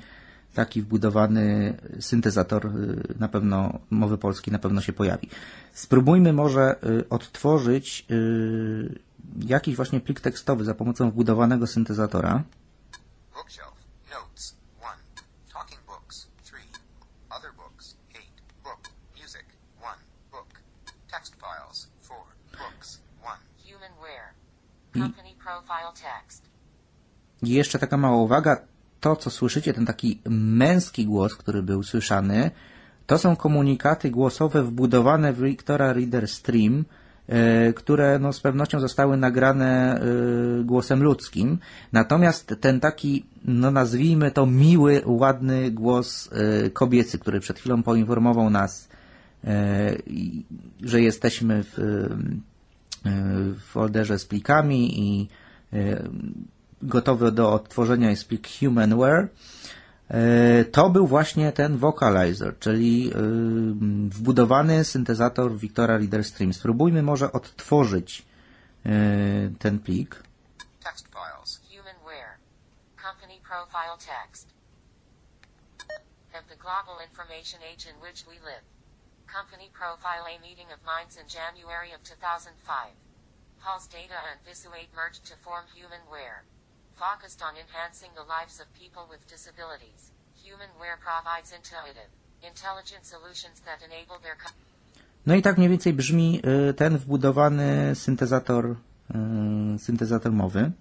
taki 0.55 0.81
wbudowany 0.81 1.77
syntezator 1.99 2.65
y, 2.65 3.15
na 3.19 3.27
pewno 3.27 3.79
mowy 3.89 4.17
polskiej 4.17 4.51
na 4.51 4.59
pewno 4.59 4.81
się 4.81 4.93
pojawi. 4.93 5.29
Spróbujmy 5.73 6.33
może 6.33 6.75
y, 6.83 7.09
odtworzyć 7.09 8.05
y, 8.11 8.99
jakiś 9.45 9.75
właśnie 9.75 9.99
plik 9.99 10.19
tekstowy 10.21 10.63
za 10.63 10.73
pomocą 10.75 11.11
wbudowanego 11.11 11.67
syntezatora. 11.67 12.43
Bookshelf. 13.33 13.75
Notes 14.11 14.55
1. 14.81 15.23
Talking 15.53 15.81
books 15.85 16.27
3. 16.43 16.57
Other 17.29 17.51
books 17.53 17.95
8. 18.09 18.21
Book. 18.63 18.81
Music 19.21 19.45
1. 19.81 19.95
Book. 20.31 20.49
Text 21.11 21.35
files 21.35 21.89
4. 22.01 22.19
Books 22.51 23.01
1. 23.21 23.37
Humanware. 23.67 24.29
Company 24.93 25.35
profile 25.43 25.91
text. 25.93 26.55
I 27.43 27.49
jeszcze 27.49 27.79
taka 27.79 27.97
mała 27.97 28.17
uwaga, 28.17 28.57
to 28.99 29.15
co 29.15 29.29
słyszycie, 29.29 29.73
ten 29.73 29.85
taki 29.85 30.21
męski 30.29 31.05
głos, 31.05 31.35
który 31.35 31.63
był 31.63 31.83
słyszany, 31.83 32.51
to 33.05 33.17
są 33.17 33.35
komunikaty 33.35 34.11
głosowe 34.11 34.63
wbudowane 34.63 35.33
w 35.33 35.43
Victora 35.43 35.93
Reader 35.93 36.27
Stream, 36.27 36.85
e, 37.27 37.73
które 37.73 38.19
no, 38.19 38.33
z 38.33 38.39
pewnością 38.39 38.79
zostały 38.79 39.17
nagrane 39.17 39.99
e, 39.99 40.63
głosem 40.63 41.03
ludzkim. 41.03 41.57
Natomiast 41.93 42.55
ten 42.61 42.79
taki, 42.79 43.25
no 43.45 43.71
nazwijmy 43.71 44.31
to 44.31 44.45
miły, 44.45 45.01
ładny 45.05 45.71
głos 45.71 46.29
e, 46.31 46.69
kobiecy, 46.69 47.19
który 47.19 47.39
przed 47.39 47.59
chwilą 47.59 47.83
poinformował 47.83 48.49
nas, 48.49 48.89
że 50.83 51.01
jesteśmy 51.01 51.63
w, 51.63 51.73
w 53.55 53.61
folderze 53.61 54.19
z 54.19 54.25
plikami 54.25 54.99
i 54.99 55.27
gotowy 56.85 57.31
do 57.31 57.53
odtworzenia 57.53 58.09
jest 58.09 58.27
plik 58.27 58.47
Humanware. 58.59 59.27
E, 60.09 60.65
To 60.65 60.89
był 60.89 61.07
właśnie 61.07 61.51
ten 61.51 61.77
vocalizer, 61.77 62.59
czyli 62.59 63.07
y, 63.07 64.09
wbudowany 64.09 64.83
syntezator 64.83 65.55
Victora 65.57 65.97
Reader 65.97 66.23
Stream. 66.23 66.53
Spróbujmy 66.53 67.03
może 67.03 67.31
odtworzyć 67.31 68.25
y, 68.85 69.51
ten 69.59 69.79
plik. 69.79 70.23
Text 70.83 71.07
files. 71.07 71.61
Humanware. 71.69 72.37
Company 73.03 73.39
profile 73.49 73.97
text. 73.97 74.47
The 76.49 76.57
global 76.57 76.97
information 77.09 77.59
age 77.63 77.83
in 77.91 77.95
which 78.05 78.27
we 78.27 78.33
live. 78.51 78.65
Company 79.39 79.67
profile 79.81 80.25
a 80.35 80.39
meeting 80.47 80.69
of 80.75 80.79
minds 80.83 81.17
in 81.17 81.27
January 81.27 81.91
of 81.95 82.03
2005. 82.03 82.93
Paul's 83.63 83.87
data 83.87 84.19
and 84.29 84.37
Visuate 84.45 84.89
merged 84.95 85.23
to 85.25 85.35
form 85.45 85.65
Humanware. 85.73 86.39
Focused 86.95 87.41
on 87.47 87.53
enhancing 87.65 88.11
the 88.15 88.25
lives 88.35 88.55
of 88.61 88.67
people 88.83 89.03
with 89.11 89.21
disabilities. 89.35 90.01
Humanware 90.43 90.97
provides 91.07 91.49
intuitive, 91.59 92.11
intelligent 92.51 93.03
solutions 93.13 93.57
that 93.67 93.79
enable 93.89 94.17
their 94.25 94.37
No 95.25 95.35
i 95.35 95.41
tak 95.41 95.57
mniej 95.57 95.69
więcej 95.69 95.93
brzmi 95.93 96.41
y, 96.69 96.73
ten 96.73 96.97
wbudowany 96.97 97.95
syntezator, 97.95 98.65
y, 99.75 99.79
syntezator 99.79 100.31
mowy. 100.31 100.71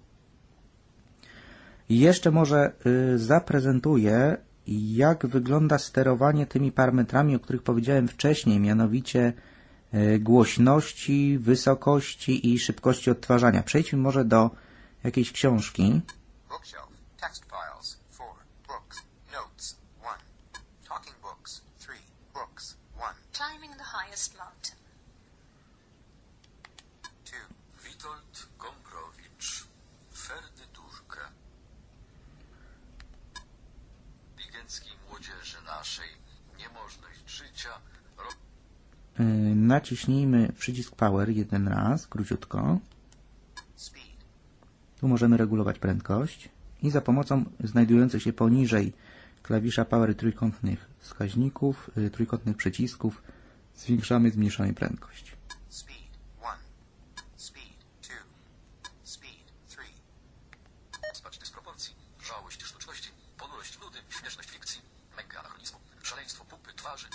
Jeszcze 1.89 2.31
może 2.31 2.71
y, 2.85 3.19
zaprezentuję, 3.19 4.37
jak 4.67 5.25
wygląda 5.25 5.77
sterowanie 5.77 6.45
tymi 6.45 6.71
parametrami, 6.71 7.35
o 7.35 7.39
których 7.39 7.63
powiedziałem 7.63 8.07
wcześniej, 8.07 8.59
mianowicie 8.59 9.33
głośności, 10.19 11.37
wysokości 11.37 12.53
i 12.53 12.59
szybkości 12.59 13.11
odtwarzania. 13.11 13.63
Przejdźmy 13.63 13.99
może 13.99 14.25
do 14.25 14.49
jakiejś 15.05 15.31
książki. 15.31 16.01
Bookshelf. 16.49 16.89
Text 17.17 17.45
files 17.45 17.97
4. 18.13 18.29
Books. 18.67 18.97
Notes 19.33 19.77
1. 20.01 20.17
Talking 20.87 21.17
books 21.21 21.61
3. 21.79 21.93
Books 22.33 22.77
1. 22.97 23.15
Climbing 23.33 23.75
the 23.77 23.83
highest 23.83 24.37
mountain. 24.37 24.77
2. 27.25 27.37
Witold 27.83 28.47
Gombrowicz, 28.59 29.67
Ferdydurkę. 30.13 31.21
Inteligenckiej 34.37 34.93
młodzieży 35.09 35.57
naszej, 35.65 36.09
niemożność 36.57 37.29
życia, 37.29 37.69
ro... 38.17 38.29
Naciśnijmy 39.55 40.53
przycisk 40.57 40.95
Power 40.95 41.29
jeden 41.29 41.67
raz, 41.67 42.07
króciutko. 42.07 42.79
Tu 45.05 45.09
możemy 45.09 45.37
regulować 45.37 45.79
prędkość 45.79 46.49
i 46.83 46.91
za 46.91 47.01
pomocą 47.01 47.45
znajdujących 47.63 48.23
się 48.23 48.33
poniżej 48.33 48.93
klawisza 49.43 49.85
Power 49.85 50.15
trójkątnych 50.15 50.89
wskaźników, 50.99 51.91
y, 51.97 52.09
trójkątnych 52.09 52.57
przycisków 52.57 53.23
zwiększamy, 53.75 54.31
zmniejszamy 54.31 54.73
prędkość. 54.73 55.37
Speed 55.69 55.99
1. 56.41 56.55
Speed 57.35 57.75
2. 58.03 58.13
Speed 59.03 59.45
3. 59.67 59.77
spać 61.13 61.37
dysproporcji, 61.37 61.95
żałość 62.23 62.63
sztuczności, 62.63 63.09
ponurość 63.37 63.79
nudy, 63.79 63.97
śmieszność 64.09 64.49
fikcji, 64.49 64.81
mękę 65.17 65.39
anachronizmu, 65.39 65.79
szaleństwo 66.03 66.45
pupy, 66.45 66.73
twarzy, 66.75 67.07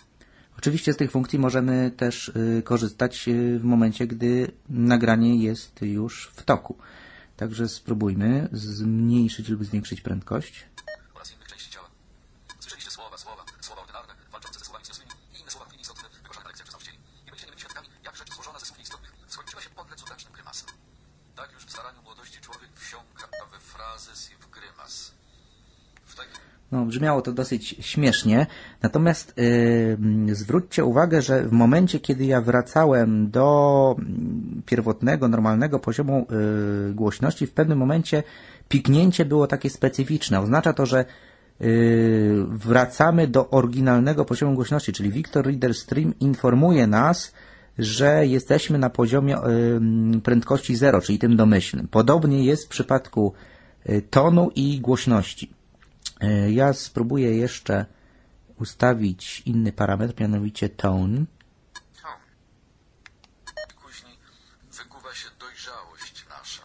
Oczywiście 0.58 0.92
z 0.92 0.96
tych 0.96 1.10
funkcji 1.10 1.38
możemy 1.38 1.90
też 1.96 2.28
y, 2.28 2.62
korzystać 2.64 3.28
y, 3.28 3.58
w 3.58 3.64
momencie, 3.64 4.06
gdy 4.06 4.50
nagranie 4.68 5.36
jest 5.36 5.82
już 5.82 6.30
w 6.34 6.42
toku. 6.42 6.76
Także 7.40 7.68
spróbujmy 7.68 8.48
zmniejszyć 8.52 9.48
lub 9.48 9.64
zwiększyć 9.64 10.00
prędkość. 10.00 10.66
oraz 11.14 11.32
innych 11.32 11.48
części 11.48 11.70
ciała. 11.70 11.88
Słyszeliście 12.60 12.90
słowa, 12.90 13.18
słowa, 13.18 13.44
słowa 13.60 13.80
ordynarne, 13.80 14.14
walczące 14.32 14.58
ze 14.58 14.64
słowami 14.64 14.84
cudzysłymi 14.84 15.12
i 15.34 15.40
inne 15.40 15.50
słowa 15.50 15.66
mniej 15.68 15.80
istotne, 15.80 16.08
wygłoszone 16.08 16.44
na 16.44 16.48
lekcjach 16.48 16.64
przez 16.68 16.74
nauczycieli. 16.74 16.98
I 17.26 17.30
będziecie 17.30 17.46
niemi 17.46 17.60
świadkami, 17.60 17.88
jak 18.04 18.16
rzecz 18.16 18.34
złożona 18.34 18.58
ze 18.58 18.66
słów 18.66 18.78
nieistotnych 18.78 19.12
skończyła 19.26 19.62
się 19.62 19.70
podle 19.70 19.96
cudacznym 19.96 20.32
grymasem. 20.32 20.68
Tak 21.36 21.52
już 21.52 21.64
w 21.64 21.70
staraniu 21.70 22.02
młodości 22.02 22.40
człowiek 22.40 22.70
wsiąka 22.74 23.28
we 23.52 23.60
frazes 23.60 24.30
i 24.32 24.34
w 24.34 24.50
gry 24.50 24.70
No, 26.72 26.79
brzmiało 26.90 27.22
to 27.22 27.32
dosyć 27.32 27.76
śmiesznie. 27.80 28.46
Natomiast 28.82 29.34
yy, 30.26 30.34
zwróćcie 30.34 30.84
uwagę, 30.84 31.22
że 31.22 31.42
w 31.42 31.52
momencie, 31.52 32.00
kiedy 32.00 32.24
ja 32.24 32.40
wracałem 32.40 33.30
do 33.30 33.96
mm, 33.98 34.62
pierwotnego, 34.66 35.28
normalnego 35.28 35.78
poziomu 35.78 36.26
yy, 36.86 36.94
głośności, 36.94 37.46
w 37.46 37.52
pewnym 37.52 37.78
momencie 37.78 38.22
piknięcie 38.68 39.24
było 39.24 39.46
takie 39.46 39.70
specyficzne. 39.70 40.40
Oznacza 40.40 40.72
to, 40.72 40.86
że 40.86 41.04
yy, 41.60 42.46
wracamy 42.48 43.26
do 43.26 43.50
oryginalnego 43.50 44.24
poziomu 44.24 44.54
głośności, 44.54 44.92
czyli 44.92 45.10
Victor 45.10 45.46
Reader 45.46 45.74
Stream 45.74 46.14
informuje 46.20 46.86
nas, 46.86 47.32
że 47.78 48.26
jesteśmy 48.26 48.78
na 48.78 48.90
poziomie 48.90 49.36
yy, 50.12 50.20
prędkości 50.20 50.76
0, 50.76 51.00
czyli 51.00 51.18
tym 51.18 51.36
domyślnym. 51.36 51.88
Podobnie 51.88 52.44
jest 52.44 52.64
w 52.64 52.68
przypadku 52.68 53.32
yy, 53.86 54.02
tonu 54.02 54.50
i 54.54 54.80
głośności. 54.80 55.59
E, 56.20 56.50
Ja 56.50 56.72
spróbuję 56.72 57.36
jeszcze 57.36 57.86
ustawić 58.56 59.42
inny 59.46 59.72
parametr, 59.72 60.20
mianowicie 60.20 60.68
tone. 60.68 61.24
Kuźni 63.82 64.18
wykuwa 64.72 65.14
się 65.14 65.28
dojrzałość 65.38 66.24
nasza. 66.28 66.62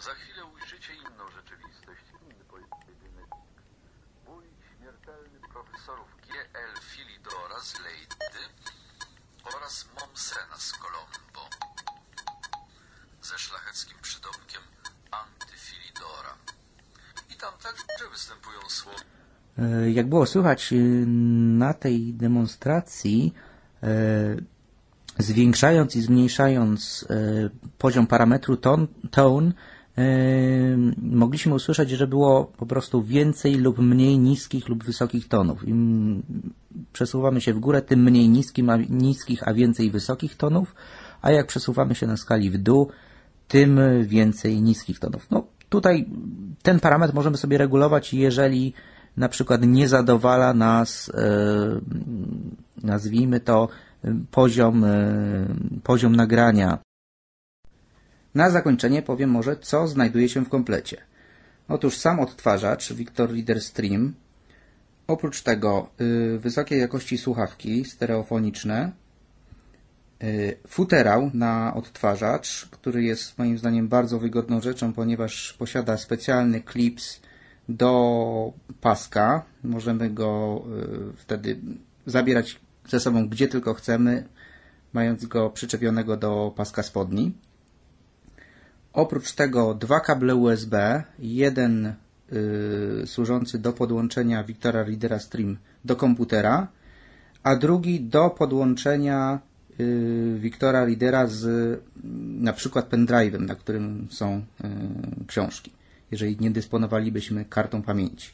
Za 0.00 0.14
chwilę 0.14 0.44
ujrzycie 0.44 0.94
inną 0.94 1.30
rzeczywistość, 1.30 2.04
inny. 2.22 2.44
Bój 4.26 4.42
śmiertelny 4.78 5.40
profesorów 5.52 6.08
G.L. 6.28 6.80
Philidora 6.90 7.60
z 7.60 7.74
oraz 9.54 9.86
Momsena 10.00 10.58
z 10.58 10.72
Colombo 10.72 11.48
ze 13.22 13.38
szlacheckim 13.38 13.98
przydomkiem 14.02 14.62
Antyfilidora. 15.10 16.57
Tam 17.40 17.52
także 17.62 18.10
występują 18.12 18.60
słowa 18.68 18.98
E, 19.58 19.90
Jak 19.90 20.08
było 20.08 20.26
słychać 20.26 20.72
e, 20.72 20.76
na 21.58 21.74
tej 21.74 22.14
demonstracji, 22.14 23.34
e, 23.82 24.36
zwiększając 25.18 25.96
i 25.96 26.00
zmniejszając 26.00 27.06
e, 27.10 27.50
poziom 27.78 28.06
parametru 28.06 28.56
ton, 28.56 28.86
tone, 29.10 29.52
mogliśmy 31.02 31.54
usłyszeć, 31.54 31.90
że 31.90 32.06
było 32.06 32.44
po 32.44 32.66
prostu 32.66 33.02
więcej 33.02 33.54
lub 33.54 33.78
mniej 33.78 34.18
niskich 34.18 34.68
lub 34.68 34.84
wysokich 34.84 35.28
tonów. 35.28 35.68
Im 35.68 36.22
przesuwamy 36.92 37.40
się 37.40 37.54
w 37.54 37.58
górę, 37.58 37.82
tym 37.82 38.02
mniej 38.02 38.28
niskich, 38.88 39.48
a 39.48 39.54
więcej 39.54 39.90
wysokich 39.90 40.36
tonów, 40.36 40.74
a 41.22 41.30
jak 41.30 41.46
przesuwamy 41.46 41.94
się 41.94 42.06
na 42.06 42.16
skali 42.16 42.50
w 42.50 42.58
dół, 42.58 42.90
tym 43.48 43.80
więcej 44.02 44.62
niskich 44.62 44.98
tonów. 44.98 45.26
No, 45.30 45.46
tutaj 45.68 46.06
ten 46.62 46.80
parametr 46.80 47.14
możemy 47.14 47.36
sobie 47.36 47.58
regulować, 47.58 48.14
jeżeli 48.14 48.74
na 49.16 49.28
przykład 49.28 49.62
nie 49.62 49.88
zadowala 49.88 50.54
nas, 50.54 51.10
e, 51.14 51.20
nazwijmy 52.82 53.40
to, 53.40 53.68
poziom, 54.30 54.84
e, 54.84 54.88
poziom 55.82 56.16
nagrania. 56.16 56.78
Na 58.34 58.50
zakończenie 58.50 59.02
powiem 59.02 59.30
może, 59.30 59.56
co 59.56 59.88
znajduje 59.88 60.28
się 60.28 60.44
w 60.44 60.48
komplecie. 60.48 60.96
Otóż 61.68 61.96
sam 61.96 62.20
odtwarzacz 62.20 62.92
Victor 62.92 63.32
Reader 63.32 63.60
Stream, 63.60 64.14
oprócz 65.06 65.42
tego 65.42 65.90
y, 66.00 66.38
wysokiej 66.38 66.80
jakości 66.80 67.18
słuchawki 67.18 67.84
stereofoniczne, 67.84 68.92
futerał 70.68 71.30
na 71.34 71.74
odtwarzacz, 71.74 72.68
który 72.70 73.02
jest 73.02 73.38
moim 73.38 73.58
zdaniem 73.58 73.88
bardzo 73.88 74.18
wygodną 74.18 74.60
rzeczą, 74.60 74.92
ponieważ 74.92 75.52
posiada 75.58 75.96
specjalny 75.96 76.60
klips 76.60 77.20
do 77.68 78.52
paska. 78.80 79.44
Możemy 79.64 80.10
go 80.10 80.62
y, 81.12 81.16
wtedy 81.16 81.58
zabierać 82.06 82.60
ze 82.88 83.00
sobą 83.00 83.28
gdzie 83.28 83.48
tylko 83.48 83.74
chcemy, 83.74 84.24
mając 84.92 85.26
go 85.26 85.50
przyczepionego 85.50 86.16
do 86.16 86.52
paska 86.56 86.82
spodni. 86.82 87.34
Oprócz 88.92 89.32
tego 89.32 89.74
dwa 89.74 90.00
kable 90.00 90.34
USB, 90.34 91.02
jeden 91.18 91.94
y, 92.32 93.06
służący 93.06 93.58
do 93.58 93.72
podłączenia 93.72 94.44
Victora 94.44 94.82
Readera 94.82 95.18
Stream 95.18 95.56
do 95.84 95.96
komputera, 95.96 96.68
a 97.42 97.56
drugi 97.56 98.00
do 98.00 98.30
podłączenia 98.30 99.40
y, 99.80 100.38
Victora 100.38 100.84
Readera 100.84 101.26
z 101.26 101.80
na 102.40 102.52
przykład 102.52 102.90
pendrive'em, 102.90 103.40
na 103.40 103.54
którym 103.54 104.08
są 104.10 104.36
y, 104.36 105.24
książki, 105.26 105.72
jeżeli 106.10 106.36
nie 106.40 106.50
dysponowalibyśmy 106.50 107.44
kartą 107.44 107.82
pamięci. 107.82 108.30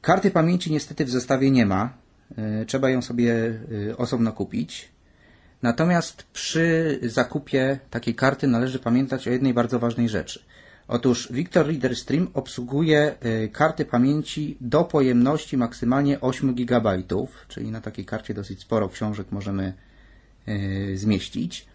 Karty 0.00 0.30
pamięci 0.30 0.72
niestety 0.72 1.04
w 1.04 1.10
zestawie 1.10 1.50
nie 1.50 1.66
ma, 1.66 1.92
y, 2.62 2.66
trzeba 2.66 2.90
ją 2.90 3.02
sobie 3.02 3.60
osobno 3.96 4.32
kupić. 4.32 4.88
Natomiast 5.62 6.22
przy 6.22 6.98
zakupie 7.02 7.78
takiej 7.90 8.14
karty 8.14 8.46
należy 8.46 8.78
pamiętać 8.78 9.28
o 9.28 9.30
jednej 9.30 9.54
bardzo 9.54 9.78
ważnej 9.78 10.08
rzeczy. 10.08 10.42
Otóż 10.88 11.32
Victor 11.32 11.66
Reader 11.66 11.96
Stream 11.96 12.28
obsługuje 12.34 13.14
karty 13.52 13.84
pamięci 13.84 14.56
do 14.60 14.84
pojemności 14.84 15.56
maksymalnie 15.56 16.20
8 16.20 16.54
GB, 16.54 17.02
czyli 17.48 17.70
na 17.70 17.80
takiej 17.80 18.04
karcie 18.04 18.34
dosyć 18.34 18.60
sporo 18.60 18.88
książek 18.88 19.26
możemy 19.30 19.72
zmieścić. 20.94 21.66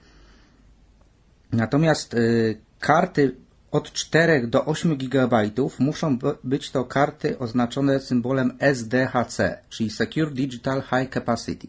Natomiast 1.52 2.14
y, 2.14 2.58
karty 2.80 3.36
od 3.72 3.94
4 3.94 4.48
do 4.48 4.66
8 4.66 4.98
GB 4.98 5.52
muszą 5.80 6.18
być 6.44 6.72
to 6.72 6.86
karty 6.86 7.40
oznaczone 7.40 8.00
symbolem 8.00 8.58
SDHC, 8.60 9.60
czyli 9.70 9.90
Secure 9.90 10.32
Digital 10.32 10.82
High 10.82 11.14
Capacity. 11.14 11.68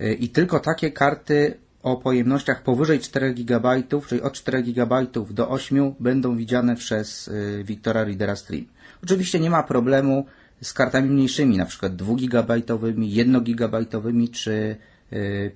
Y, 0.00 0.14
I 0.14 0.28
tylko 0.28 0.60
takie 0.60 0.90
karty 0.90 1.56
o 1.82 1.96
pojemnościach 1.96 2.62
powyżej 2.62 3.00
4 3.00 3.34
GB, 3.34 3.82
czyli 4.08 4.22
od 4.22 4.32
4 4.32 4.62
GB 4.62 5.06
do 5.30 5.48
8 5.48 5.94
będą 6.00 6.36
widziane 6.36 6.76
przez 6.76 7.30
Victora 7.64 8.04
Readera 8.04 8.36
Stream. 8.36 8.64
Oczywiście 9.04 9.40
nie 9.40 9.50
ma 9.50 9.62
problemu 9.62 10.26
z 10.62 10.72
kartami 10.72 11.10
mniejszymi, 11.10 11.56
na 11.56 11.66
przykład 11.66 11.96
2 11.96 12.14
GB, 12.14 12.62
1 12.96 13.44
GB 13.44 13.84
czy 14.32 14.76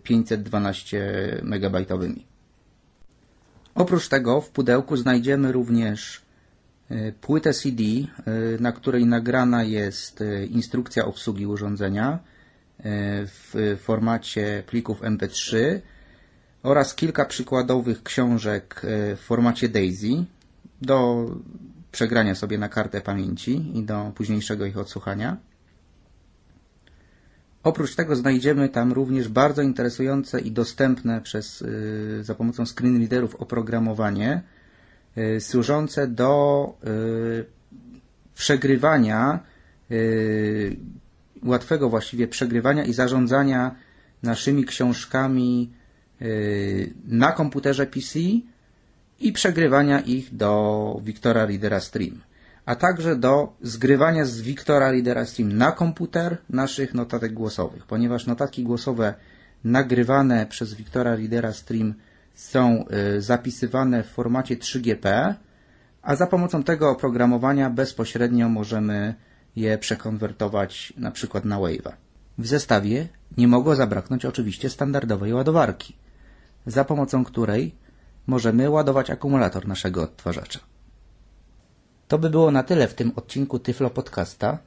512 0.03 1.42
MB. 1.42 1.87
Oprócz 3.75 4.09
tego 4.09 4.40
w 4.40 4.51
pudełku 4.51 4.97
znajdziemy 4.97 5.53
również 5.53 6.23
y, 6.90 7.14
płytę 7.21 7.53
CD, 7.53 7.83
y, 7.83 8.07
na 8.61 8.73
której 8.73 9.07
nagrana 9.07 9.62
jest 9.64 10.21
y, 10.21 10.47
instrukcja 10.47 11.05
obsługi 11.05 11.47
urządzenia 11.47 12.18
w 13.27 13.77
formacie 13.83 14.62
plików 14.66 15.01
MP3 15.01 15.57
oraz 16.62 16.94
kilka 16.94 17.25
przykładowych 17.25 18.03
książek 18.03 18.81
w 19.16 19.21
formacie 19.21 19.68
DAISY 19.68 20.25
do 20.83 21.27
przegrania 21.92 22.35
sobie 22.35 22.59
na 22.59 22.68
kartę 22.68 23.01
pamięci 23.01 23.79
i 23.79 23.83
do 23.83 24.12
późniejszego 24.14 24.66
ich 24.66 24.79
odsłuchania. 24.79 25.37
Oprócz 27.69 27.95
tego 27.95 28.17
znajdziemy 28.17 28.69
tam 28.69 28.93
również 28.93 29.29
bardzo 29.29 29.63
interesujące 29.63 30.41
i 30.41 30.51
dostępne 30.51 31.21
przez, 31.21 31.63
y, 31.63 32.25
za 32.25 32.35
pomocą 32.35 32.67
screen 32.67 32.99
readerów 32.99 33.35
oprogramowanie 33.35 34.43
y, 35.19 35.41
służące 35.41 36.07
do 36.07 36.75
y, 36.85 37.45
przegrywania, 38.35 39.41
łatwego 41.43 41.89
właściwie 41.89 42.29
przegrywania 42.29 42.85
i 42.85 42.93
zarządzania 42.93 43.75
naszymi 44.23 44.65
książkami 44.65 45.73
na 47.05 47.33
komputerze 47.33 47.87
PC 47.87 48.19
i 49.21 49.33
przegrywania 49.33 50.01
ich 50.01 50.37
do 50.37 51.01
Victora 51.05 51.47
Readera 51.47 51.81
Stream, 51.81 52.21
a 52.69 52.77
także 52.77 53.16
do 53.16 53.53
zgrywania 53.62 54.25
z 54.25 54.41
Victora 54.41 54.91
Readera 54.91 55.25
Stream 55.27 55.53
na 55.53 55.73
komputer 55.73 56.39
naszych 56.51 56.95
notatek 56.95 57.33
głosowych, 57.33 57.87
ponieważ 57.87 58.27
notatki 58.27 58.62
głosowe 58.62 59.14
nagrywane 59.64 60.47
przez 60.47 60.75
Victora 60.75 61.16
Readera 61.16 61.53
Stream 61.53 61.95
są 62.35 62.85
y, 63.16 63.23
zapisywane 63.23 64.03
w 64.03 64.07
formacie 64.07 64.57
3GP, 64.57 65.35
a 66.03 66.16
za 66.16 66.27
pomocą 66.27 66.62
tego 66.62 66.91
oprogramowania 66.91 67.71
bezpośrednio 67.71 68.49
możemy 68.49 69.14
je 69.57 69.79
przekonwertować 69.79 70.93
na 70.97 71.11
przykład 71.11 71.45
na 71.45 71.57
Wave'a. 71.57 71.93
W 72.39 72.47
zestawie 72.47 73.09
nie 73.37 73.49
mogło 73.49 73.77
zabraknąć 73.77 74.25
oczywiście 74.25 74.71
standardowej 74.71 75.33
ładowarki, 75.33 75.97
za 76.66 76.85
pomocą 76.85 77.25
której 77.25 77.75
możemy 78.27 78.71
ładować 78.71 79.11
akumulator 79.11 79.69
naszego 79.69 80.03
odtwarzacza. 80.03 80.68
To 82.09 82.19
by 82.19 82.31
było 82.31 82.51
na 82.51 82.63
tyle 82.63 82.89
w 82.89 82.95
tym 82.95 83.13
odcinku 83.17 83.59
Tyflo 83.59 83.91
Podcasta. 83.91 84.59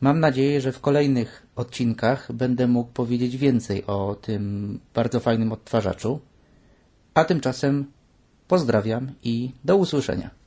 Mam 0.00 0.20
nadzieję, 0.20 0.60
że 0.60 0.72
w 0.72 0.80
kolejnych 0.80 1.46
odcinkach 1.56 2.32
będę 2.32 2.66
mógł 2.66 2.92
powiedzieć 2.92 3.36
więcej 3.36 3.86
o 3.86 4.14
tym 4.14 4.78
bardzo 4.94 5.20
fajnym 5.20 5.52
odtwarzaczu. 5.52 6.20
A 7.14 7.24
tymczasem 7.24 7.86
pozdrawiam 8.48 9.12
i 9.22 9.52
do 9.64 9.76
usłyszenia. 9.76 10.41